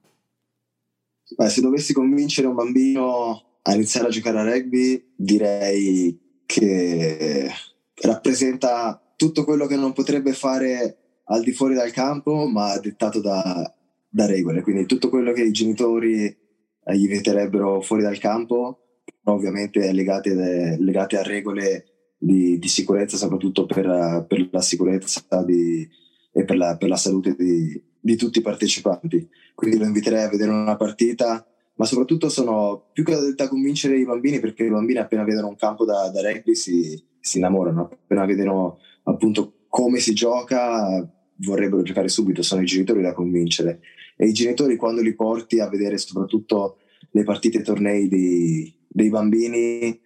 Beh, 1.35 1.49
se 1.49 1.59
dovessi 1.59 1.91
convincere 1.91 2.47
un 2.47 2.55
bambino 2.55 3.57
a 3.61 3.73
iniziare 3.73 4.07
a 4.07 4.11
giocare 4.11 4.39
a 4.39 4.43
rugby, 4.43 5.11
direi 5.13 6.17
che 6.45 7.51
rappresenta 7.95 9.13
tutto 9.17 9.43
quello 9.43 9.65
che 9.67 9.75
non 9.75 9.91
potrebbe 9.91 10.31
fare 10.31 11.19
al 11.25 11.43
di 11.43 11.51
fuori 11.51 11.73
dal 11.73 11.91
campo, 11.91 12.47
ma 12.47 12.77
dettato 12.77 13.19
da, 13.19 13.75
da 14.13 14.25
regole, 14.25 14.61
quindi 14.61 14.85
tutto 14.85 15.07
quello 15.07 15.31
che 15.31 15.43
i 15.43 15.51
genitori 15.51 16.25
eh, 16.25 16.97
gli 16.97 17.07
vieterebbero 17.07 17.79
fuori 17.79 18.03
dal 18.03 18.17
campo, 18.17 18.99
ovviamente 19.23 19.91
legate, 19.93 20.77
legate 20.77 21.17
a 21.17 21.23
regole 21.23 22.11
di, 22.17 22.59
di, 22.59 22.67
sicurezza, 22.67 23.15
soprattutto 23.15 23.65
per, 23.65 24.25
per 24.27 24.49
la 24.51 24.61
sicurezza 24.61 25.23
di, 25.45 25.87
e 26.33 26.43
per 26.43 26.57
la, 26.57 26.75
per 26.75 26.89
la 26.89 26.97
salute 26.97 27.35
di, 27.37 27.81
di, 27.99 28.15
tutti 28.17 28.39
i 28.39 28.43
partecipanti. 28.43 29.29
Quindi 29.55 29.77
lo 29.77 29.85
inviterei 29.85 30.23
a 30.23 30.29
vedere 30.29 30.51
una 30.51 30.75
partita, 30.75 31.45
ma 31.75 31.85
soprattutto 31.85 32.27
sono 32.27 32.89
più 32.91 33.05
che 33.05 33.15
da 33.33 33.47
convincere 33.47 33.97
i 33.97 34.05
bambini, 34.05 34.41
perché 34.41 34.65
i 34.65 34.69
bambini 34.69 34.99
appena 34.99 35.23
vedono 35.23 35.47
un 35.47 35.55
campo 35.55 35.85
da, 35.85 36.09
da 36.09 36.21
rugby 36.21 36.53
si, 36.53 37.01
si 37.17 37.37
innamorano, 37.37 37.89
appena 37.91 38.25
vedono 38.25 38.79
appunto 39.03 39.53
come 39.69 39.99
si 39.99 40.13
gioca 40.13 41.09
vorrebbero 41.37 41.81
giocare 41.81 42.07
subito, 42.07 42.43
sono 42.43 42.61
i 42.61 42.65
genitori 42.65 43.01
da 43.01 43.13
convincere 43.13 43.79
e 44.21 44.27
i 44.27 44.33
genitori 44.33 44.75
quando 44.75 45.01
li 45.01 45.15
porti 45.15 45.59
a 45.59 45.67
vedere 45.67 45.97
soprattutto 45.97 46.77
le 47.09 47.23
partite 47.23 47.57
e 47.57 47.63
tornei 47.63 48.07
dei, 48.07 48.71
dei 48.87 49.09
bambini 49.09 49.99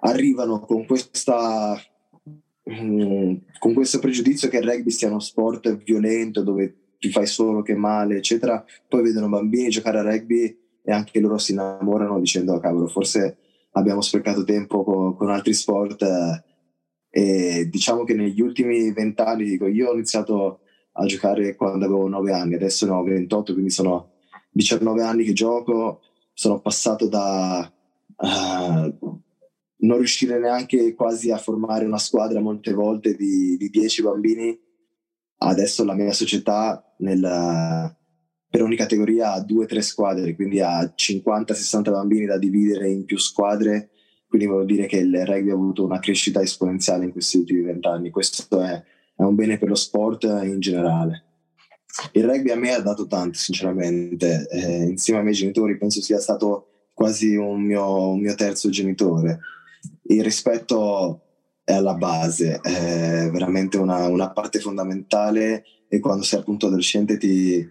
arrivano 0.00 0.60
con 0.60 0.84
questa 0.84 1.74
mm, 2.70 3.34
con 3.58 3.72
questo 3.72 4.00
pregiudizio 4.00 4.50
che 4.50 4.58
il 4.58 4.70
rugby 4.70 4.90
sia 4.90 5.08
uno 5.08 5.18
sport 5.18 5.82
violento 5.82 6.42
dove 6.42 6.96
ti 6.98 7.10
fai 7.10 7.26
solo 7.26 7.62
che 7.62 7.74
male 7.74 8.18
eccetera 8.18 8.62
poi 8.86 9.02
vedono 9.02 9.30
bambini 9.30 9.70
giocare 9.70 10.00
a 10.00 10.02
rugby 10.02 10.54
e 10.84 10.92
anche 10.92 11.18
loro 11.18 11.38
si 11.38 11.52
innamorano 11.52 12.20
dicendo 12.20 12.52
oh, 12.52 12.60
cavolo 12.60 12.86
forse 12.86 13.38
abbiamo 13.72 14.02
sprecato 14.02 14.44
tempo 14.44 14.84
con, 14.84 15.16
con 15.16 15.30
altri 15.30 15.54
sport 15.54 16.04
e 17.08 17.66
diciamo 17.70 18.04
che 18.04 18.12
negli 18.12 18.42
ultimi 18.42 18.92
vent'anni 18.92 19.44
dico 19.44 19.66
io 19.66 19.88
ho 19.88 19.94
iniziato 19.94 20.60
a 21.00 21.06
giocare 21.06 21.54
quando 21.54 21.84
avevo 21.84 22.08
9 22.08 22.32
anni, 22.32 22.54
adesso 22.54 22.84
ne 22.84 22.92
ho 22.92 23.02
28, 23.02 23.52
quindi 23.52 23.70
sono 23.70 24.14
19 24.50 25.02
anni 25.02 25.24
che 25.24 25.32
gioco, 25.32 26.00
sono 26.32 26.60
passato 26.60 27.06
da 27.06 27.72
uh, 28.16 29.20
non 29.80 29.96
riuscire 29.96 30.40
neanche 30.40 30.94
quasi 30.94 31.30
a 31.30 31.38
formare 31.38 31.84
una 31.84 31.98
squadra 31.98 32.40
molte 32.40 32.72
volte 32.72 33.14
di, 33.14 33.56
di 33.56 33.70
10 33.70 34.02
bambini, 34.02 34.58
adesso 35.38 35.84
la 35.84 35.94
mia 35.94 36.12
società 36.12 36.94
nel, 36.98 37.96
per 38.50 38.62
ogni 38.62 38.76
categoria 38.76 39.34
ha 39.34 39.44
2-3 39.44 39.78
squadre, 39.78 40.34
quindi 40.34 40.60
ha 40.60 40.82
50-60 40.82 41.90
bambini 41.90 42.26
da 42.26 42.38
dividere 42.38 42.90
in 42.90 43.04
più 43.04 43.18
squadre, 43.18 43.90
quindi 44.26 44.48
vuol 44.48 44.66
dire 44.66 44.86
che 44.86 44.96
il 44.96 45.24
rugby 45.24 45.50
ha 45.50 45.54
avuto 45.54 45.84
una 45.84 46.00
crescita 46.00 46.42
esponenziale 46.42 47.04
in 47.04 47.12
questi 47.12 47.38
ultimi 47.38 47.62
vent'anni, 47.62 48.10
questo 48.10 48.60
è 48.60 48.82
è 49.18 49.24
un 49.24 49.34
bene 49.34 49.58
per 49.58 49.68
lo 49.68 49.74
sport 49.74 50.22
in 50.22 50.60
generale. 50.60 51.24
Il 52.12 52.22
rugby 52.22 52.50
a 52.50 52.56
me 52.56 52.72
ha 52.72 52.80
dato 52.80 53.08
tanto, 53.08 53.36
sinceramente. 53.36 54.46
Eh, 54.48 54.84
insieme 54.84 55.18
ai 55.18 55.24
miei 55.24 55.36
genitori 55.36 55.76
penso 55.76 56.00
sia 56.00 56.20
stato 56.20 56.86
quasi 56.94 57.34
un 57.34 57.62
mio, 57.62 58.10
un 58.10 58.20
mio 58.20 58.36
terzo 58.36 58.70
genitore. 58.70 59.40
Il 60.04 60.22
rispetto 60.22 61.22
è 61.64 61.72
alla 61.72 61.94
base, 61.94 62.60
è 62.60 63.28
veramente 63.30 63.76
una, 63.76 64.06
una 64.06 64.30
parte 64.30 64.60
fondamentale 64.60 65.64
e 65.88 65.98
quando 65.98 66.22
sei 66.22 66.38
appunto 66.38 66.68
adolescente 66.68 67.18
ti, 67.18 67.66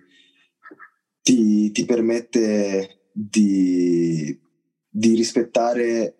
ti, 1.21 1.71
ti 1.71 1.85
permette 1.85 3.09
di, 3.13 4.37
di 4.89 5.15
rispettare 5.15 6.16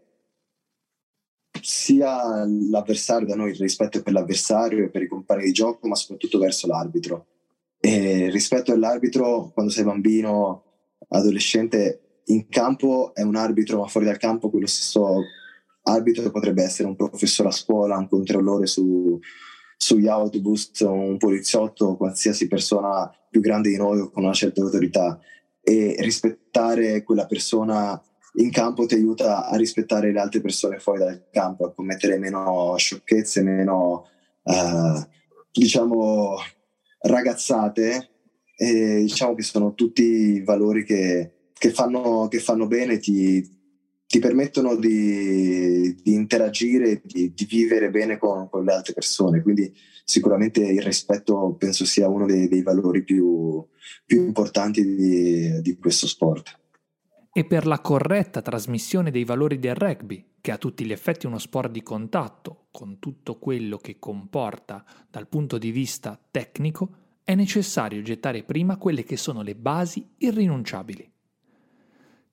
sia 1.61 2.45
l'avversario 2.45 3.27
da 3.27 3.35
noi, 3.35 3.51
il 3.51 3.57
rispetto 3.57 4.01
per 4.01 4.13
l'avversario 4.13 4.85
e 4.85 4.89
per 4.89 5.01
i 5.01 5.07
compagni 5.07 5.45
di 5.45 5.51
gioco, 5.51 5.87
ma 5.87 5.95
soprattutto 5.95 6.39
verso 6.39 6.67
l'arbitro. 6.67 7.25
E 7.79 8.29
rispetto 8.31 8.71
all'arbitro, 8.71 9.51
quando 9.53 9.71
sei 9.71 9.83
bambino, 9.83 10.63
adolescente, 11.09 12.21
in 12.25 12.47
campo 12.49 13.13
è 13.13 13.21
un 13.21 13.35
arbitro, 13.35 13.79
ma 13.79 13.87
fuori 13.87 14.05
dal 14.05 14.17
campo 14.17 14.49
quello 14.49 14.67
stesso 14.67 15.21
arbitro 15.83 16.29
potrebbe 16.31 16.63
essere 16.63 16.87
un 16.87 16.95
professore 16.95 17.49
a 17.49 17.53
scuola, 17.53 17.97
un 17.97 18.09
controllore 18.09 18.65
su, 18.65 19.19
sugli 19.77 20.07
autobus, 20.07 20.71
un 20.81 21.17
poliziotto, 21.17 21.95
qualsiasi 21.95 22.47
persona 22.47 23.09
più 23.29 23.39
grande 23.39 23.69
di 23.69 23.77
noi 23.77 23.99
o 23.99 24.09
con 24.09 24.23
una 24.23 24.33
certa 24.33 24.61
autorità. 24.61 25.19
E 25.61 25.95
rispettare 25.99 27.03
quella 27.03 27.25
persona 27.25 28.01
in 28.38 28.51
campo 28.51 28.86
ti 28.86 28.96
aiuta 28.96 29.48
a 29.48 29.56
rispettare 29.56 30.12
le 30.12 30.20
altre 30.20 30.41
persone 30.41 30.79
fuori 30.79 31.00
dal 31.00 31.27
campo, 31.32 31.65
a 31.65 31.74
commettere 31.74 32.17
meno 32.17 32.75
sciocchezze, 32.77 33.41
meno 33.41 34.06
uh, 34.44 35.08
diciamo 35.51 36.36
ragazzate. 37.01 38.10
E 38.60 39.01
diciamo 39.01 39.36
che 39.36 39.44
sono 39.44 39.75
tutti 39.75 40.41
valori 40.41 40.84
che, 40.84 41.50
che, 41.53 41.70
fanno, 41.70 42.27
che 42.27 42.39
fanno, 42.39 42.65
bene, 42.65 42.98
ti, 42.98 43.48
ti 44.08 44.20
permettono 44.20 44.75
di, 44.75 45.96
di 46.01 46.13
interagire, 46.13 47.01
di, 47.03 47.34
di, 47.36 47.46
vivere 47.46 47.91
bene 47.91 48.17
con, 48.17 48.50
con, 48.50 48.63
le 48.63 48.74
altre 48.74 48.94
persone. 48.94 49.44
Quindi 49.44 49.72
sicuramente 50.03 50.62
il 50.62 50.82
rispetto 50.82 51.56
penso 51.58 51.86
sia 51.86 52.08
uno 52.08 52.25
dei, 52.25 52.48
dei 52.48 52.63
valori 52.63 53.03
più, 53.03 53.63
più 54.06 54.25
importanti 54.25 54.84
di, 54.84 55.62
di 55.62 55.77
questo 55.77 56.08
sport 56.08 56.65
e 57.38 57.46
per 57.46 57.67
la 57.67 57.82
corretta 57.82 58.41
trasmissione 58.41 59.12
dei 59.12 59.24
valori 59.24 59.60
del 59.60 59.75
rugby, 59.75 60.25
che 60.41 60.50
è 60.50 60.53
a 60.56 60.58
tutti 60.58 60.84
gli 60.84 60.91
effetti 60.91 61.27
uno 61.27 61.38
sport 61.38 61.70
di 61.70 61.84
contatto, 61.84 62.65
con 62.72 62.98
tutto 62.98 63.38
quello 63.38 63.77
che 63.77 64.00
comporta 64.00 64.84
dal 65.08 65.27
punto 65.27 65.60
di 65.60 65.70
vista 65.70 66.20
tecnico, 66.32 66.89
è 67.24 67.36
necessario 67.36 68.01
gettare 68.01 68.41
prima 68.41 68.77
quelle 68.77 69.03
che 69.03 69.17
sono 69.17 69.44
le 69.44 69.53
basi 69.53 70.15
irrinunciabili. 70.17 71.12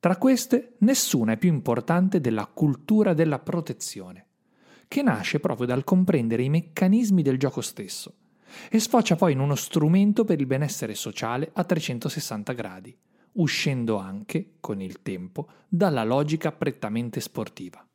Tra 0.00 0.16
queste, 0.16 0.76
nessuna 0.78 1.32
è 1.32 1.36
più 1.36 1.50
importante 1.50 2.18
della 2.18 2.46
cultura 2.46 3.12
della 3.12 3.40
protezione, 3.40 4.28
che 4.88 5.02
nasce 5.02 5.38
proprio 5.38 5.66
dal 5.66 5.84
comprendere 5.84 6.44
i 6.44 6.48
meccanismi 6.48 7.20
del 7.20 7.36
gioco 7.36 7.60
stesso 7.60 8.14
e 8.70 8.80
sfocia 8.80 9.16
poi 9.16 9.32
in 9.32 9.40
uno 9.40 9.54
strumento 9.54 10.24
per 10.24 10.40
il 10.40 10.46
benessere 10.46 10.94
sociale 10.94 11.50
a 11.52 11.62
360 11.62 12.52
gradi 12.54 12.96
uscendo 13.34 13.96
anche, 13.96 14.54
con 14.60 14.80
il 14.80 15.02
tempo, 15.02 15.48
dalla 15.68 16.04
logica 16.04 16.52
prettamente 16.52 17.20
sportiva. 17.20 17.86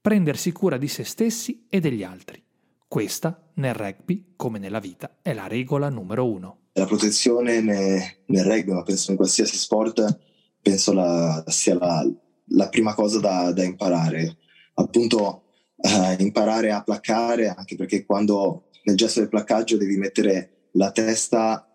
Prendersi 0.00 0.52
cura 0.52 0.76
di 0.78 0.88
se 0.88 1.04
stessi 1.04 1.66
e 1.68 1.80
degli 1.80 2.02
altri, 2.02 2.42
Questa, 2.88 3.50
nel 3.54 3.74
rugby, 3.74 4.32
come 4.34 4.58
nella 4.58 4.80
vita, 4.80 5.18
è 5.22 5.32
la 5.32 5.46
regola 5.46 5.88
numero 5.88 6.28
uno. 6.28 6.58
La 6.72 6.86
protezione 6.86 7.60
nel 7.60 8.44
rugby, 8.44 8.72
ma 8.72 8.82
penso 8.82 9.12
in 9.12 9.16
qualsiasi 9.16 9.56
sport, 9.56 10.18
penso 10.60 10.92
la, 10.92 11.44
sia 11.46 11.74
la, 11.74 12.04
la, 12.46 12.68
prima 12.68 12.94
cosa 12.94 13.20
da, 13.20 13.52
da 13.52 13.62
imparare. 13.62 14.38
Appunto, 14.74 15.44
eh, 15.76 16.16
imparare 16.18 16.72
a 16.72 16.82
placcare, 16.82 17.48
anche 17.48 17.76
perché 17.76 18.04
quando 18.04 18.70
nel 18.84 18.96
gesto 18.96 19.20
del 19.20 19.28
placcaggio 19.28 19.76
devi 19.76 19.96
mettere 19.96 20.68
la 20.72 20.90
testa 20.90 21.69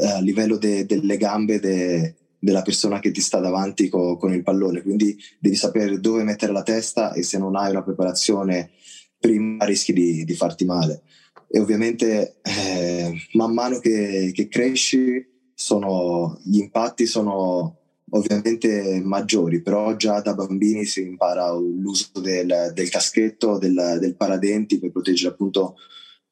a 0.00 0.20
livello 0.20 0.56
de, 0.56 0.86
delle 0.86 1.16
gambe 1.16 1.60
de, 1.60 2.14
della 2.38 2.62
persona 2.62 3.00
che 3.00 3.10
ti 3.10 3.20
sta 3.20 3.38
davanti 3.38 3.88
co, 3.88 4.16
con 4.16 4.32
il 4.32 4.42
pallone, 4.42 4.82
quindi 4.82 5.16
devi 5.38 5.56
sapere 5.56 6.00
dove 6.00 6.22
mettere 6.22 6.52
la 6.52 6.62
testa 6.62 7.12
e 7.12 7.22
se 7.22 7.38
non 7.38 7.56
hai 7.56 7.70
una 7.70 7.82
preparazione 7.82 8.70
prima 9.18 9.64
rischi 9.64 9.92
di, 9.92 10.24
di 10.24 10.34
farti 10.34 10.64
male. 10.64 11.02
E 11.50 11.58
ovviamente 11.58 12.40
eh, 12.42 13.12
man 13.32 13.52
mano 13.54 13.78
che, 13.78 14.30
che 14.34 14.48
cresci 14.48 15.26
sono, 15.54 16.38
gli 16.44 16.58
impatti 16.58 17.06
sono 17.06 17.76
ovviamente 18.10 19.00
maggiori, 19.02 19.60
però 19.60 19.96
già 19.96 20.20
da 20.20 20.34
bambini 20.34 20.84
si 20.84 21.02
impara 21.02 21.50
l'uso 21.52 22.20
del, 22.20 22.70
del 22.72 22.88
caschetto, 22.88 23.58
del, 23.58 23.98
del, 24.00 24.16
paradenti 24.16 24.78
per 24.78 24.92
proteggere 24.92 25.30
appunto 25.30 25.76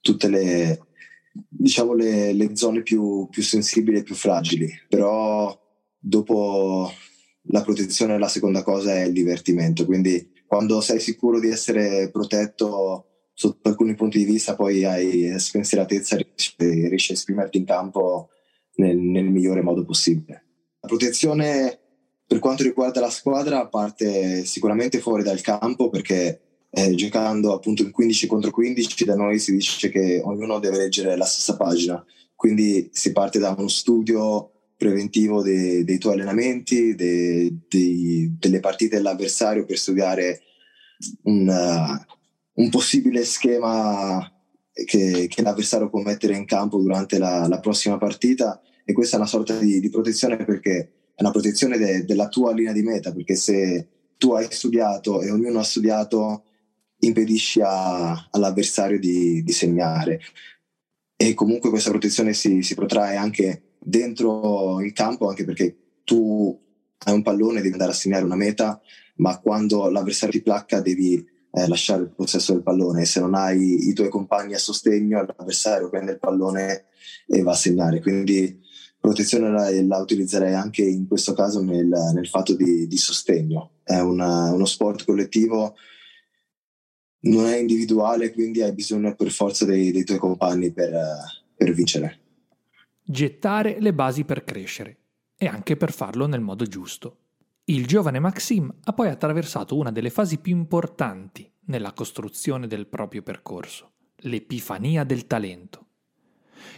tutte 0.01 0.29
le, 0.29 0.86
diciamo 1.49 1.93
le, 1.95 2.33
le 2.33 2.57
zone 2.57 2.83
più, 2.83 3.29
più, 3.31 3.43
sensibili 3.43 3.99
e 3.99 4.03
più 4.03 4.15
fragili. 4.15 4.69
Però 4.89 5.59
dopo 5.99 6.91
la 7.49 7.63
protezione 7.63 8.19
la 8.19 8.29
seconda 8.29 8.63
cosa 8.63 8.95
è 8.95 9.05
il 9.05 9.13
divertimento, 9.13 9.85
quindi 9.85 10.33
quando 10.47 10.81
sei 10.81 11.01
sicuro 11.01 11.41
di 11.41 11.49
essere 11.49 12.11
protetto 12.11 13.07
sotto 13.33 13.69
alcuni 13.69 13.95
punti 13.95 14.19
di 14.19 14.25
vista 14.25 14.55
poi 14.55 14.85
hai 14.85 15.39
spensieratezza 15.39 16.17
e 16.17 16.27
riesci 16.89 17.13
a 17.13 17.15
esprimerti 17.15 17.59
in 17.59 17.65
campo 17.67 18.31
nel, 18.77 18.97
nel 18.97 19.25
migliore 19.25 19.63
modo 19.63 19.85
possibile. 19.85 20.45
La 20.81 20.89
protezione 20.89 21.81
per 22.27 22.39
quanto 22.39 22.63
riguarda 22.63 23.01
la 23.01 23.11
squadra 23.11 23.69
parte 23.69 24.45
sicuramente 24.45 25.01
fuori 25.01 25.23
dal 25.23 25.41
campo 25.41 25.91
perché 25.91 26.46
eh, 26.79 26.95
giocando 26.95 27.55
appunto 27.55 27.83
in 27.83 27.91
15 27.91 28.27
contro 28.27 28.51
15 28.51 29.07
da 29.07 29.17
noi 29.17 29.39
si 29.39 29.53
dice 29.53 29.89
che 29.89 30.21
ognuno 30.23 30.59
deve 30.59 30.77
leggere 30.77 31.17
la 31.17 31.25
stessa 31.25 31.57
pagina, 31.57 32.05
quindi 32.35 32.91
si 32.93 33.13
parte 33.13 33.39
da 33.39 33.55
uno 33.57 33.69
studio 33.69 34.51
preventivo 34.77 35.41
dei, 35.41 35.85
dei 35.85 35.97
tuoi 35.97 36.13
allenamenti, 36.13 36.95
dei, 36.95 37.65
dei, 37.67 38.37
delle 38.39 38.61
partite 38.61 38.97
dell'avversario 38.97 39.65
per 39.65 39.79
studiare 39.79 40.43
un, 41.23 41.49
uh, 41.49 42.61
un 42.61 42.69
possibile 42.69 43.25
schema 43.25 44.31
che, 44.71 45.29
che, 45.31 45.43
l'avversario 45.43 45.89
può 45.89 46.03
mettere 46.03 46.37
in 46.37 46.45
campo 46.45 46.79
durante 46.79 47.17
la, 47.17 47.49
la, 47.49 47.59
prossima 47.59 47.97
partita. 47.97 48.61
E 48.85 48.93
questa 48.93 49.17
è 49.17 49.19
una 49.19 49.29
sorta 49.29 49.59
di, 49.59 49.81
di 49.81 49.89
protezione 49.89 50.37
perché 50.45 50.93
è 51.15 51.23
una 51.23 51.31
protezione 51.31 51.79
de, 51.79 52.05
della 52.05 52.29
tua 52.29 52.53
linea 52.53 52.75
di 52.75 52.83
meta 52.83 53.13
perché 53.13 53.35
se 53.35 53.89
tu 54.19 54.33
hai 54.33 54.47
studiato 54.51 55.23
e 55.23 55.31
ognuno 55.31 55.61
ha 55.61 55.65
studiato 55.65 56.43
impedisci 56.99 57.61
a, 57.63 58.29
all'avversario 58.31 58.99
di, 58.99 59.43
di, 59.43 59.53
segnare 59.53 60.21
e 61.17 61.35
comunque 61.35 61.71
questa 61.71 61.91
protezione 61.91 62.33
si, 62.33 62.63
si 62.63 62.75
protrae 62.75 63.17
anche 63.17 63.77
dentro 63.79 64.81
il 64.81 64.93
campo 64.93 65.29
anche 65.29 65.45
perché 65.45 65.77
tu 66.05 66.59
hai 66.99 67.15
un 67.15 67.23
pallone, 67.23 67.61
devi 67.61 67.73
andare 67.73 67.91
a 67.91 67.95
segnare 67.95 68.25
una 68.25 68.37
meta, 68.37 68.81
ma 69.17 69.39
quando 69.39 69.89
l'avversario 69.89 70.39
ti 70.39 70.43
placca 70.43 70.81
devi 70.81 71.15
eh, 71.15 71.69
lasciare 71.69 72.03
il 72.03 72.13
possesso 72.15 72.53
del 72.53 72.63
pallone. 72.63 73.05
Se 73.05 73.21
non 73.21 73.35
hai 73.35 73.89
i 73.89 73.93
tuoi 73.93 74.09
compagni 74.09 74.55
a 74.55 74.59
sostegno, 74.59 75.25
l'avversario 75.25 75.89
prende 75.89 76.13
il 76.13 76.19
pallone 76.19 76.87
e 77.27 77.43
va 77.43 77.53
a 77.53 77.57
segnare. 77.57 78.01
Quindi 78.01 78.61
protezione 78.99 79.51
la, 79.51 79.71
la 79.83 79.99
utilizzerei 79.99 80.55
anche 80.55 80.83
in 80.83 81.07
questo 81.07 81.33
caso 81.33 81.63
nel, 81.63 81.87
nel 81.87 82.29
fatto 82.29 82.55
di, 82.55 82.87
di, 82.87 82.97
sostegno. 82.97 83.73
È 83.83 83.99
una, 83.99 84.53
uno 84.53 84.65
sport 84.65 85.05
collettivo, 85.05 85.77
non 87.21 87.47
è 87.47 87.59
individuale, 87.59 88.33
quindi 88.33 88.63
hai 88.63 88.73
bisogno 88.73 89.15
per 89.15 89.31
forza 89.31 89.65
dei, 89.65 89.91
dei 89.91 90.05
tuoi 90.05 90.19
compagni 90.19 90.71
per, 90.73 90.93
per 91.57 91.73
vincere 91.73 92.21
gettare 93.09 93.77
le 93.79 93.95
basi 93.95 94.25
per 94.25 94.43
crescere 94.43 94.99
e 95.37 95.47
anche 95.47 95.77
per 95.77 95.93
farlo 95.93 96.27
nel 96.27 96.41
modo 96.41 96.65
giusto. 96.65 97.19
Il 97.67 97.87
giovane 97.87 98.19
Maxim 98.19 98.73
ha 98.83 98.93
poi 98.93 99.09
attraversato 99.09 99.77
una 99.77 99.93
delle 99.93 100.11
fasi 100.11 100.39
più 100.39 100.53
importanti 100.57 101.49
nella 101.67 101.93
costruzione 101.93 102.67
del 102.67 102.89
proprio 102.89 103.23
percorso, 103.23 103.93
l'epifania 104.19 105.05
del 105.05 105.27
talento. 105.27 105.85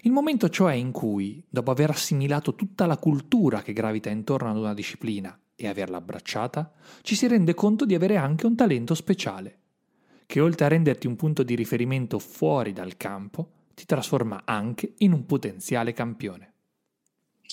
Il 0.02 0.12
momento 0.12 0.50
cioè 0.50 0.74
in 0.74 0.92
cui, 0.92 1.42
dopo 1.48 1.70
aver 1.70 1.90
assimilato 1.90 2.54
tutta 2.54 2.84
la 2.84 2.98
cultura 2.98 3.62
che 3.62 3.72
gravita 3.72 4.10
intorno 4.10 4.50
ad 4.50 4.56
una 4.56 4.74
disciplina 4.74 5.38
e 5.54 5.66
averla 5.66 5.96
abbracciata, 5.96 6.72
ci 7.02 7.14
si 7.14 7.26
rende 7.26 7.54
conto 7.54 7.86
di 7.86 7.94
avere 7.94 8.16
anche 8.16 8.46
un 8.46 8.54
talento 8.54 8.94
speciale, 8.94 9.60
che 10.28 10.40
oltre 10.40 10.66
a 10.66 10.68
renderti 10.68 11.06
un 11.06 11.16
punto 11.16 11.42
di 11.42 11.54
riferimento 11.54 12.18
fuori 12.18 12.74
dal 12.74 12.98
campo, 12.98 13.70
ti 13.72 13.86
trasforma 13.86 14.42
anche 14.44 14.92
in 14.98 15.12
un 15.12 15.24
potenziale 15.24 15.94
campione. 15.94 16.52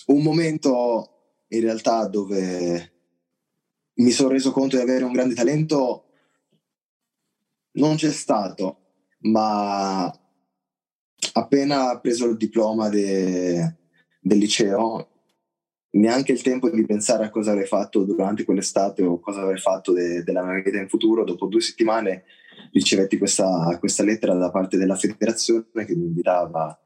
Un 0.08 0.22
momento 0.22 1.38
in 1.48 1.62
realtà 1.62 2.06
dove 2.10 2.92
mi 3.94 4.12
sono 4.12 4.28
reso 4.28 4.52
conto 4.52 4.76
di 4.76 4.82
avere 4.82 5.06
un 5.06 5.14
grande 5.14 5.36
talento 5.36 6.04
non 7.76 7.96
c'è 7.96 8.12
stato, 8.12 8.80
ma 9.20 10.14
appena 11.32 11.98
preso 12.02 12.26
il 12.26 12.36
diploma 12.36 12.90
de, 12.90 13.76
del 14.20 14.38
liceo, 14.38 15.12
neanche 15.92 16.34
il 16.34 16.42
tempo 16.42 16.70
di 16.70 16.86
pensare 16.86 17.24
a 17.24 17.30
cosa 17.30 17.52
avrei 17.52 17.68
fatto 17.68 18.04
durante 18.04 18.44
quell'estate 18.44 19.02
o 19.02 19.22
cosa 19.22 19.44
avrei 19.44 19.60
fatto 19.60 19.94
de, 19.94 20.24
della 20.24 20.44
mia 20.44 20.62
vita 20.62 20.78
in 20.78 20.90
futuro, 20.90 21.24
dopo 21.24 21.46
due 21.46 21.62
settimane 21.62 22.26
ricevetti 22.76 23.18
questa, 23.18 23.78
questa, 23.80 24.04
lettera 24.04 24.34
da 24.34 24.52
parte 24.52 24.78
della 24.78 24.96
federazione 24.96 25.86
che 25.86 25.96
mi 25.96 26.08
invitava 26.08 26.78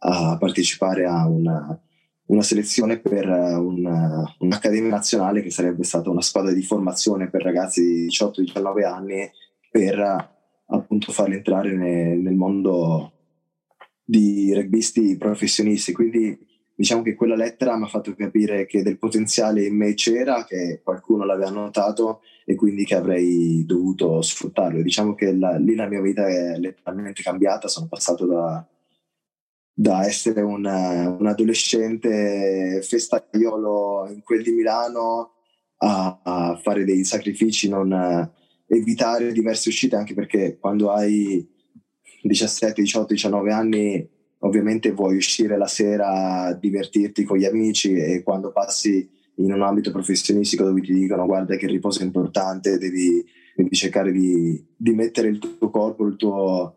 a 0.00 0.36
partecipare 0.38 1.06
a 1.06 1.26
una, 1.26 1.80
una 2.26 2.42
selezione 2.42 2.98
per 2.98 3.26
una, 3.26 4.22
un'accademia 4.40 4.90
nazionale 4.90 5.40
che 5.40 5.50
sarebbe 5.50 5.84
stata 5.84 6.10
una 6.10 6.20
squadra 6.20 6.52
di 6.52 6.62
formazione 6.62 7.30
per 7.30 7.42
ragazzi 7.42 7.82
di 7.82 8.06
18-19 8.08 8.84
anni 8.84 9.30
per 9.70 10.36
appunto 10.66 11.12
farli 11.12 11.36
entrare 11.36 11.74
nel, 11.74 12.18
nel 12.18 12.34
mondo 12.34 13.12
di 14.04 14.52
rugbisti 14.52 15.16
professionisti. 15.16 15.92
Quindi 15.92 16.38
diciamo 16.78 17.02
che 17.02 17.16
quella 17.16 17.34
lettera 17.34 17.76
mi 17.76 17.82
ha 17.82 17.88
fatto 17.88 18.14
capire 18.14 18.64
che 18.64 18.84
del 18.84 18.98
potenziale 18.98 19.66
in 19.66 19.74
me 19.74 19.94
c'era, 19.94 20.44
che 20.44 20.80
qualcuno 20.84 21.24
l'aveva 21.24 21.50
notato 21.50 22.20
e 22.44 22.54
quindi 22.54 22.84
che 22.84 22.94
avrei 22.94 23.64
dovuto 23.66 24.22
sfruttarlo. 24.22 24.80
Diciamo 24.80 25.16
che 25.16 25.34
la, 25.34 25.56
lì 25.56 25.74
la 25.74 25.88
mia 25.88 26.00
vita 26.00 26.28
è 26.28 26.56
letteralmente 26.56 27.20
cambiata, 27.20 27.66
sono 27.66 27.88
passato 27.88 28.26
da, 28.26 28.64
da 29.74 30.06
essere 30.06 30.40
un, 30.40 30.64
un, 30.64 31.26
adolescente 31.26 32.80
festaiolo 32.80 34.10
in 34.12 34.22
quel 34.22 34.44
di 34.44 34.52
Milano 34.52 35.32
a, 35.78 36.20
a 36.22 36.60
fare 36.62 36.84
dei 36.84 37.02
sacrifici, 37.02 37.68
non 37.68 38.30
evitare 38.68 39.32
diverse 39.32 39.70
uscite, 39.70 39.96
anche 39.96 40.14
perché 40.14 40.58
quando 40.60 40.92
hai 40.92 41.44
17, 42.22 42.82
18, 42.82 43.14
19 43.14 43.52
anni 43.52 44.16
ovviamente 44.40 44.92
vuoi 44.92 45.16
uscire 45.16 45.56
la 45.56 45.66
sera, 45.66 46.52
divertirti 46.52 47.24
con 47.24 47.38
gli 47.38 47.44
amici 47.44 47.94
e 47.94 48.22
quando 48.22 48.52
passi 48.52 49.08
in 49.36 49.52
un 49.52 49.62
ambito 49.62 49.90
professionistico 49.90 50.64
dove 50.64 50.80
ti 50.80 50.92
dicono 50.92 51.26
guarda 51.26 51.56
che 51.56 51.66
il 51.66 51.72
riposo 51.72 52.00
è 52.00 52.04
importante, 52.04 52.78
devi, 52.78 53.24
devi 53.54 53.74
cercare 53.74 54.12
di, 54.12 54.64
di, 54.76 54.94
mettere 54.94 55.28
il 55.28 55.38
tuo 55.38 55.70
corpo, 55.70 56.06
il 56.06 56.16
tuo, 56.16 56.74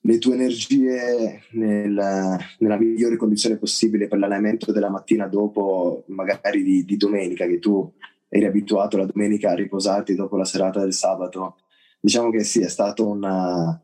le 0.00 0.18
tue 0.18 0.34
energie 0.34 1.42
nel, 1.52 2.38
nella 2.58 2.78
migliore 2.78 3.16
condizione 3.16 3.56
possibile 3.56 4.08
per 4.08 4.18
l'allenamento 4.18 4.72
della 4.72 4.90
mattina 4.90 5.26
dopo, 5.26 6.04
magari 6.08 6.62
di, 6.62 6.84
di, 6.84 6.96
domenica, 6.96 7.46
che 7.46 7.58
tu 7.58 7.92
eri 8.28 8.44
abituato 8.44 8.96
la 8.96 9.06
domenica 9.06 9.50
a 9.50 9.54
riposarti 9.54 10.14
dopo 10.14 10.36
la 10.36 10.44
serata 10.44 10.80
del 10.80 10.92
sabato. 10.92 11.56
Diciamo 12.00 12.30
che 12.30 12.42
sì, 12.42 12.60
è 12.60 12.68
stato 12.68 13.06
una, 13.06 13.80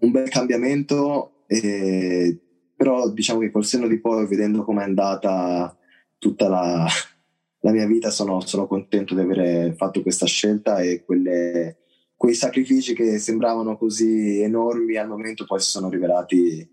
un 0.00 0.10
bel 0.10 0.28
cambiamento 0.28 1.44
e 1.46 2.38
però 2.76 3.08
diciamo 3.08 3.40
che 3.40 3.50
col 3.50 3.64
senno 3.64 3.86
di 3.86 4.00
poi, 4.00 4.26
vedendo 4.26 4.64
com'è 4.64 4.82
andata 4.82 5.76
tutta 6.18 6.48
la, 6.48 6.86
la 7.60 7.72
mia 7.72 7.86
vita, 7.86 8.10
sono, 8.10 8.40
sono, 8.40 8.66
contento 8.66 9.14
di 9.14 9.20
aver 9.20 9.74
fatto 9.74 10.02
questa 10.02 10.26
scelta 10.26 10.78
e 10.78 11.04
quelle, 11.04 11.78
quei 12.16 12.34
sacrifici 12.34 12.94
che 12.94 13.18
sembravano 13.18 13.76
così 13.76 14.40
enormi 14.40 14.96
al 14.96 15.08
momento 15.08 15.44
poi 15.44 15.60
si 15.60 15.70
sono 15.70 15.88
rivelati 15.88 16.68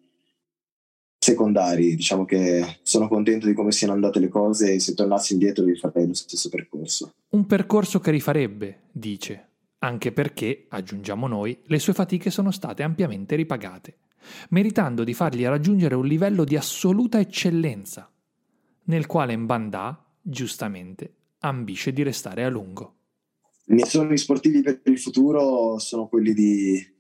secondari. 1.18 1.96
Diciamo 1.96 2.26
che 2.26 2.80
sono 2.82 3.08
contento 3.08 3.46
di 3.46 3.54
come 3.54 3.72
siano 3.72 3.94
andate 3.94 4.20
le 4.20 4.30
cose 4.30 4.74
e 4.74 4.80
se 4.80 4.94
tornassi 4.94 5.34
indietro 5.34 5.64
rifarei 5.66 6.08
lo 6.08 6.14
stesso 6.14 6.50
percorso. 6.50 7.14
Un 7.30 7.46
percorso 7.46 8.00
che 8.00 8.12
rifarebbe, 8.12 8.82
dice, 8.92 9.51
anche 9.84 10.12
perché, 10.12 10.66
aggiungiamo 10.70 11.28
noi, 11.28 11.58
le 11.66 11.80
sue 11.80 11.94
fatiche 11.94 12.30
sono 12.30 12.52
state 12.52 12.84
ampiamente 12.84 13.36
ripagate, 13.36 13.98
meritando 14.50 15.04
di 15.04 15.14
fargli 15.14 15.44
raggiungere 15.44 15.96
un 15.96 16.06
livello 16.06 16.44
di 16.44 16.56
assoluta 16.56 17.20
eccellenza, 17.20 18.12
nel 18.86 19.08
quale 19.08 19.36
Mbanda, 19.36 20.04
giustamente, 20.22 21.14
ambisce 21.40 21.94
di 21.94 22.04
restare 22.04 22.44
a 22.44 22.50
lungo. 22.50 22.96
I 23.66 23.74
miei 23.74 23.88
sogni 23.88 24.18
sportivi 24.18 24.62
per 24.62 24.82
il 24.84 25.00
futuro 25.00 25.80
sono 25.80 26.08
quelli 26.08 26.34
di 26.34 26.94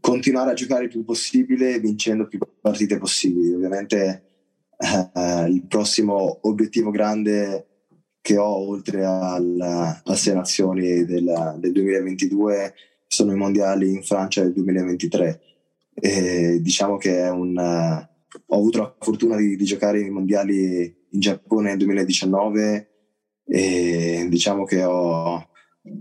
continuare 0.00 0.50
a 0.50 0.54
giocare 0.54 0.84
il 0.84 0.90
più 0.90 1.04
possibile 1.04 1.78
vincendo 1.78 2.26
più 2.26 2.40
partite 2.60 2.98
possibili. 2.98 3.52
Ovviamente 3.52 4.24
eh, 4.76 5.48
il 5.48 5.64
prossimo 5.66 6.40
obiettivo 6.42 6.90
grande 6.90 7.77
che 8.20 8.36
ho 8.36 8.68
oltre 8.68 9.04
al, 9.04 9.58
a 10.04 10.14
sei 10.14 10.34
nazioni 10.34 11.04
del, 11.04 11.56
del, 11.58 11.72
2022 11.72 12.74
sono 13.06 13.32
i 13.32 13.36
mondiali 13.36 13.90
in 13.90 14.02
Francia 14.02 14.42
del 14.42 14.52
2023. 14.52 15.40
E 15.94 16.58
diciamo 16.60 16.96
che 16.96 17.20
è 17.20 17.30
un, 17.30 17.56
ho 17.56 18.56
avuto 18.56 18.78
la 18.78 18.94
fortuna 18.98 19.36
di, 19.36 19.56
di 19.56 19.64
giocare 19.64 20.00
i 20.00 20.10
mondiali 20.10 20.96
in 21.10 21.20
Giappone 21.20 21.70
nel 21.70 21.78
2019 21.78 22.88
e 23.46 24.26
diciamo 24.28 24.64
che 24.64 24.84
ho 24.84 25.48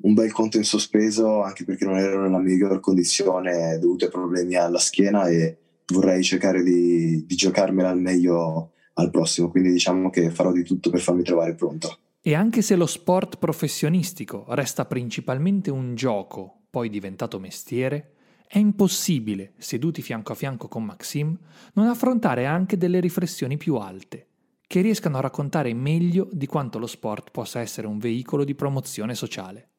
un 0.02 0.14
bel 0.14 0.32
conto 0.34 0.58
in 0.58 0.66
sospeso 0.66 1.42
anche 1.42 1.64
perché 1.64 1.86
non 1.86 1.98
ero 1.98 2.22
nella 2.22 2.40
miglior 2.40 2.80
condizione 2.82 3.80
dovuto 3.80 4.06
ai 4.06 4.12
problemi 4.12 4.56
alla 4.56 4.80
schiena 4.80 5.30
e 5.30 5.58
vorrei 5.94 6.24
cercare 6.24 6.62
di, 6.62 7.26
di 7.26 7.36
giocarmela 7.36 7.90
al 7.90 8.02
meglio 8.02 8.74
al 8.96 9.10
prossimo 9.12 9.50
quindi 9.50 9.72
diciamo 9.72 10.10
che 10.10 10.30
farò 10.30 10.52
di 10.52 10.64
tutto 10.64 10.90
per 10.90 11.00
farmi 11.00 11.24
trovare 11.24 11.56
pronto 11.56 12.00
e 12.28 12.36
anche 12.36 12.62
se 12.62 12.76
lo 12.76 12.88
sport 12.88 13.38
professionistico 13.38 14.44
resta 14.50 14.84
principalmente 14.84 15.72
un 15.72 15.96
gioco 15.96 16.64
poi 16.70 16.90
diventato 16.90 17.40
mestiere 17.40 18.16
è 18.46 18.58
impossibile, 18.58 19.54
seduti 19.56 20.02
fianco 20.02 20.34
a 20.34 20.36
fianco 20.36 20.68
con 20.68 20.84
Maxim, 20.84 21.40
non 21.76 21.88
affrontare 21.88 22.46
anche 22.46 22.76
delle 22.76 23.00
riflessioni 23.00 23.56
più 23.56 23.76
alte, 23.76 24.28
che 24.68 24.82
riescano 24.82 25.16
a 25.16 25.22
raccontare 25.22 25.74
meglio 25.74 26.28
di 26.30 26.48
quanto 26.48 26.80
lo 26.80 26.86
sport 26.86 27.32
possa 27.32 27.62
essere 27.62 27.88
un 27.88 27.98
veicolo 27.98 28.44
di 28.44 28.56
promozione 28.56 29.16
sociale. 29.16 29.70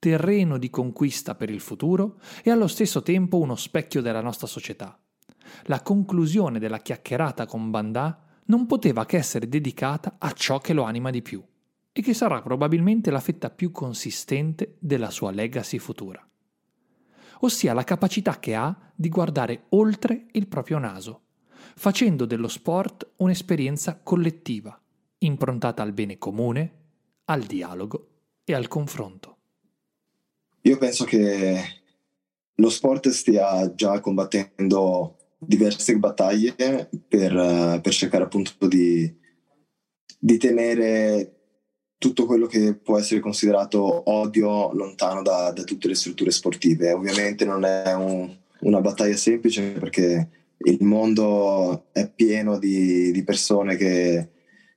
Terreno 0.00 0.58
di 0.58 0.68
conquista 0.68 1.36
per 1.36 1.48
il 1.48 1.60
futuro 1.60 2.18
e 2.42 2.50
allo 2.50 2.66
stesso 2.66 3.02
tempo 3.02 3.38
uno 3.38 3.54
specchio 3.54 4.02
della 4.02 4.20
nostra 4.20 4.48
società. 4.48 5.00
La 5.66 5.80
conclusione 5.80 6.58
della 6.58 6.78
chiacchierata 6.78 7.46
con 7.46 7.70
Bandà 7.70 8.24
non 8.50 8.66
poteva 8.66 9.06
che 9.06 9.16
essere 9.16 9.48
dedicata 9.48 10.16
a 10.18 10.32
ciò 10.32 10.58
che 10.58 10.72
lo 10.72 10.82
anima 10.82 11.10
di 11.10 11.22
più 11.22 11.40
e 11.92 12.02
che 12.02 12.14
sarà 12.14 12.42
probabilmente 12.42 13.12
la 13.12 13.20
fetta 13.20 13.48
più 13.48 13.70
consistente 13.70 14.74
della 14.80 15.10
sua 15.10 15.30
legacy 15.30 15.78
futura, 15.78 16.28
ossia 17.40 17.72
la 17.72 17.84
capacità 17.84 18.40
che 18.40 18.56
ha 18.56 18.92
di 18.92 19.08
guardare 19.08 19.66
oltre 19.70 20.26
il 20.32 20.48
proprio 20.48 20.78
naso 20.78 21.22
facendo 21.76 22.26
dello 22.26 22.48
sport 22.48 23.12
un'esperienza 23.16 24.00
collettiva, 24.02 24.78
improntata 25.18 25.82
al 25.82 25.92
bene 25.92 26.18
comune, 26.18 26.72
al 27.26 27.42
dialogo 27.44 28.08
e 28.44 28.52
al 28.52 28.66
confronto. 28.66 29.36
Io 30.62 30.76
penso 30.76 31.04
che 31.04 31.82
lo 32.52 32.68
sport 32.68 33.08
stia 33.10 33.72
già 33.74 34.00
combattendo 34.00 35.19
diverse 35.42 35.96
battaglie 35.96 36.54
per, 37.08 37.80
per 37.82 37.92
cercare 37.92 38.24
appunto 38.24 38.68
di, 38.68 39.12
di, 40.18 40.36
tenere 40.36 41.36
tutto 41.96 42.26
quello 42.26 42.46
che 42.46 42.74
può 42.74 42.98
essere 42.98 43.20
considerato 43.20 44.10
odio 44.10 44.72
lontano 44.74 45.22
da, 45.22 45.50
da 45.52 45.64
tutte 45.64 45.88
le 45.88 45.94
strutture 45.94 46.30
sportive. 46.30 46.92
Ovviamente 46.92 47.46
non 47.46 47.64
è 47.64 47.94
un, 47.94 48.30
una 48.60 48.80
battaglia 48.80 49.16
semplice 49.16 49.72
perché 49.72 50.28
il 50.58 50.82
mondo 50.82 51.86
è 51.92 52.10
pieno 52.10 52.58
di, 52.58 53.10
di 53.10 53.24
persone 53.24 53.76
che, 53.76 54.28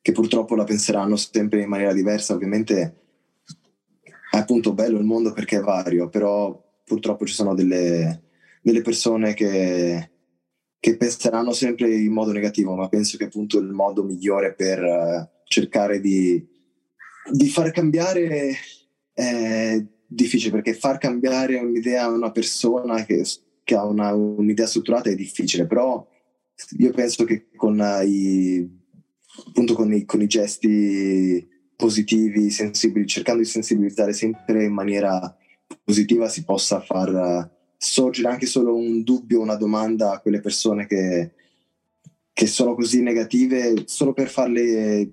che, 0.02 0.12
purtroppo 0.14 0.56
la 0.56 0.64
penseranno 0.64 1.18
sempre 1.18 1.62
in 1.62 1.70
maniera 1.70 1.92
diversa. 1.92 2.34
Ovviamente 2.34 3.02
è 4.32 4.38
appunto 4.38 4.74
bello 4.74 4.98
il 4.98 5.04
mondo 5.04 5.34
perché 5.34 5.58
è 5.58 5.62
vario, 5.62 6.08
però 6.08 6.58
purtroppo 6.86 7.26
ci 7.26 7.34
sono 7.34 7.54
delle, 7.54 8.22
delle 8.62 8.82
persone 8.82 9.34
che, 9.34 10.13
che, 10.84 10.98
penseranno 10.98 11.54
sempre 11.54 11.96
in 11.96 12.12
modo 12.12 12.34
negativo, 12.34 12.76
ma 12.76 12.90
penso 12.90 13.16
che 13.16 13.26
appunto 13.26 13.58
il 13.58 13.72
modo 13.72 14.04
migliore 14.04 14.54
per 14.54 14.84
uh, 14.84 15.28
cercare 15.46 16.02
di, 16.02 16.46
di 17.32 17.48
far 17.48 17.72
cambiare 17.72 18.54
è 19.14 19.82
difficile 20.06 20.52
perché 20.52 20.74
far 20.74 20.98
cambiare 20.98 21.58
un'idea 21.58 22.04
a 22.04 22.10
una 22.10 22.32
persona 22.32 23.06
che 23.06 23.24
che 23.64 23.76
ha 23.76 23.86
una, 23.86 24.14
un'idea 24.14 24.68
strutturata 24.68 25.10
è 25.10 25.16
difficile, 25.16 25.66
però 25.66 26.06
io 26.78 26.92
penso 26.92 27.24
che 27.24 27.48
con 27.56 27.82
i, 28.06 28.70
appunto 29.48 29.74
con 29.74 29.94
i, 29.94 30.06
con 30.06 30.22
i 30.22 30.28
gesti 30.28 31.48
positivi, 31.76 32.50
sensibili, 32.50 33.08
cercando 33.08 33.42
di 33.42 33.48
sensibilizzare 33.48 34.14
sempre 34.14 34.66
in 34.66 34.74
maniera 34.74 35.36
positiva 35.84 36.28
si 36.28 36.44
possa 36.44 36.82
far 36.82 37.50
sorgere 37.84 38.30
anche 38.30 38.46
solo 38.46 38.76
un 38.76 39.04
dubbio, 39.04 39.42
una 39.42 39.56
domanda 39.56 40.14
a 40.14 40.20
quelle 40.20 40.40
persone 40.40 40.88
che, 40.88 41.34
che 42.32 42.48
sono 42.48 42.76
così 42.76 43.02
negative, 43.02 43.84
solo 43.86 44.14
per 44.14 44.30
farle 44.30 45.12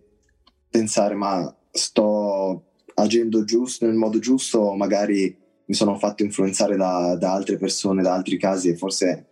pensare 0.71 1.15
ma 1.15 1.53
sto 1.73 2.67
agendo 2.95 3.45
giusto, 3.45 3.87
nel 3.87 3.97
modo 3.97 4.21
giusto, 4.21 4.75
magari 4.75 5.37
mi 5.65 5.75
sono 5.75 5.99
fatto 5.99 6.23
influenzare 6.23 6.77
da, 6.77 7.17
da, 7.17 7.33
altre 7.33 7.57
persone, 7.57 8.03
da 8.03 8.15
altri 8.15 8.39
casi 8.39 8.69
e 8.69 8.77
forse 8.77 9.27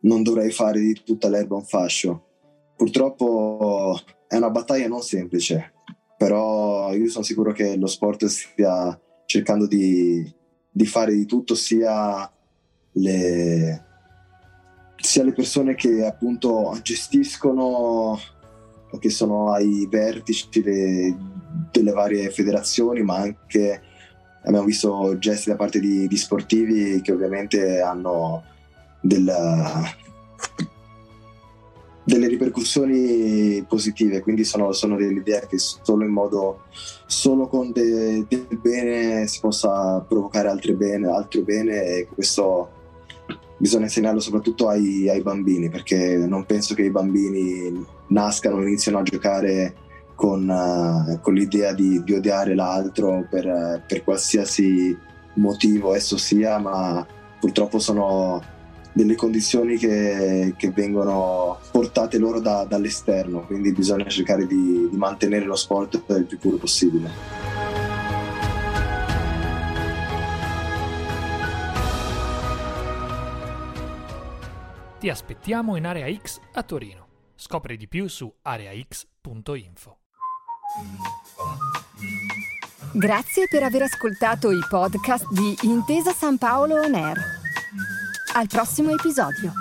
non 0.00 0.22
dovrei 0.22 0.50
fare 0.50 0.80
di 0.80 0.98
tutta 1.04 1.28
l'erba 1.28 1.56
un 1.56 1.64
fascio. 1.64 2.28
Purtroppo 2.74 3.98
è 4.26 4.36
una 4.36 4.50
battaglia 4.50 4.88
non 4.88 5.02
semplice, 5.02 5.74
però 6.16 6.94
io 6.94 7.08
sono 7.08 7.24
sicuro 7.24 7.52
che 7.52 7.76
lo 7.76 7.86
sport 7.86 8.24
stia 8.26 8.98
cercando 9.26 9.66
di, 9.66 10.26
di 10.70 10.86
fare 10.86 11.14
di 11.14 11.26
tutto 11.26 11.54
sia 11.54 12.30
le, 12.92 13.84
sia 14.96 15.24
le 15.24 15.32
persone 15.32 15.74
che 15.74 16.04
appunto 16.04 16.78
gestiscono 16.82 18.18
o 18.94 18.98
che 18.98 19.10
sono 19.10 19.52
ai 19.52 19.86
vertici 19.90 20.60
de, 20.60 21.16
delle 21.70 21.92
varie 21.92 22.30
federazioni, 22.30 23.02
ma 23.02 23.16
anche 23.16 23.82
abbiamo 24.44 24.66
visto 24.66 25.16
gesti 25.18 25.50
da 25.50 25.56
parte 25.56 25.80
di, 25.80 26.06
di 26.06 26.16
sportivi 26.16 27.00
che 27.00 27.12
ovviamente 27.12 27.80
hanno 27.80 28.42
della, 29.00 29.82
delle 32.04 32.26
ripercussioni 32.26 33.64
positive, 33.68 34.20
quindi 34.20 34.44
sono, 34.44 34.72
sono 34.72 34.96
dell'idea 34.96 35.46
che 35.46 35.58
solo 35.58 36.04
in 36.04 36.10
modo, 36.10 36.64
solo 37.06 37.46
con 37.46 37.72
de, 37.72 38.26
del 38.28 38.58
bene 38.60 39.26
si 39.26 39.40
possa 39.40 40.04
provocare 40.06 40.50
bene, 40.74 41.08
altro 41.08 41.42
bene 41.42 41.84
e 41.84 42.08
questo 42.12 42.80
bisogna 43.62 43.84
insegnarlo 43.84 44.18
soprattutto 44.18 44.66
ai, 44.66 45.08
ai 45.08 45.22
bambini 45.22 45.68
perché 45.68 46.16
non 46.16 46.44
penso 46.46 46.74
che 46.74 46.82
i 46.82 46.90
bambini 46.90 47.86
nascano 48.08 48.60
e 48.60 48.66
iniziano 48.66 48.98
a 48.98 49.02
giocare 49.04 49.74
con, 50.16 50.48
uh, 50.48 51.20
con 51.20 51.34
l'idea 51.34 51.72
di, 51.72 52.02
di, 52.02 52.12
odiare 52.12 52.56
l'altro 52.56 53.24
per, 53.30 53.84
per, 53.86 54.02
qualsiasi 54.02 54.96
motivo 55.34 55.94
esso 55.94 56.16
sia, 56.16 56.58
ma 56.58 57.06
purtroppo 57.38 57.78
sono 57.78 58.42
delle 58.92 59.14
condizioni 59.14 59.76
che, 59.76 60.54
che 60.56 60.70
vengono 60.70 61.58
portate 61.70 62.18
loro 62.18 62.40
da, 62.40 62.64
dall'esterno, 62.68 63.46
quindi 63.46 63.72
bisogna 63.72 64.08
cercare 64.08 64.44
di, 64.44 64.88
di 64.90 64.96
mantenere 64.96 65.44
lo 65.44 65.56
sport 65.56 66.02
il 66.08 66.24
più 66.24 66.38
puro 66.38 66.56
possibile. 66.56 67.41
Ti 75.02 75.10
aspettiamo 75.10 75.74
in 75.74 75.84
Area 75.84 76.06
X 76.16 76.38
a 76.52 76.62
Torino. 76.62 77.08
Scopri 77.34 77.76
di 77.76 77.88
più 77.88 78.06
su 78.06 78.32
areax.info. 78.42 79.98
Grazie 82.92 83.48
per 83.50 83.64
aver 83.64 83.82
ascoltato 83.82 84.52
i 84.52 84.60
podcast 84.70 85.26
di 85.32 85.56
Intesa 85.62 86.12
San 86.12 86.38
Paolo 86.38 86.76
On 86.76 86.94
Air. 86.94 87.18
Al 88.34 88.46
prossimo 88.46 88.92
episodio. 88.92 89.52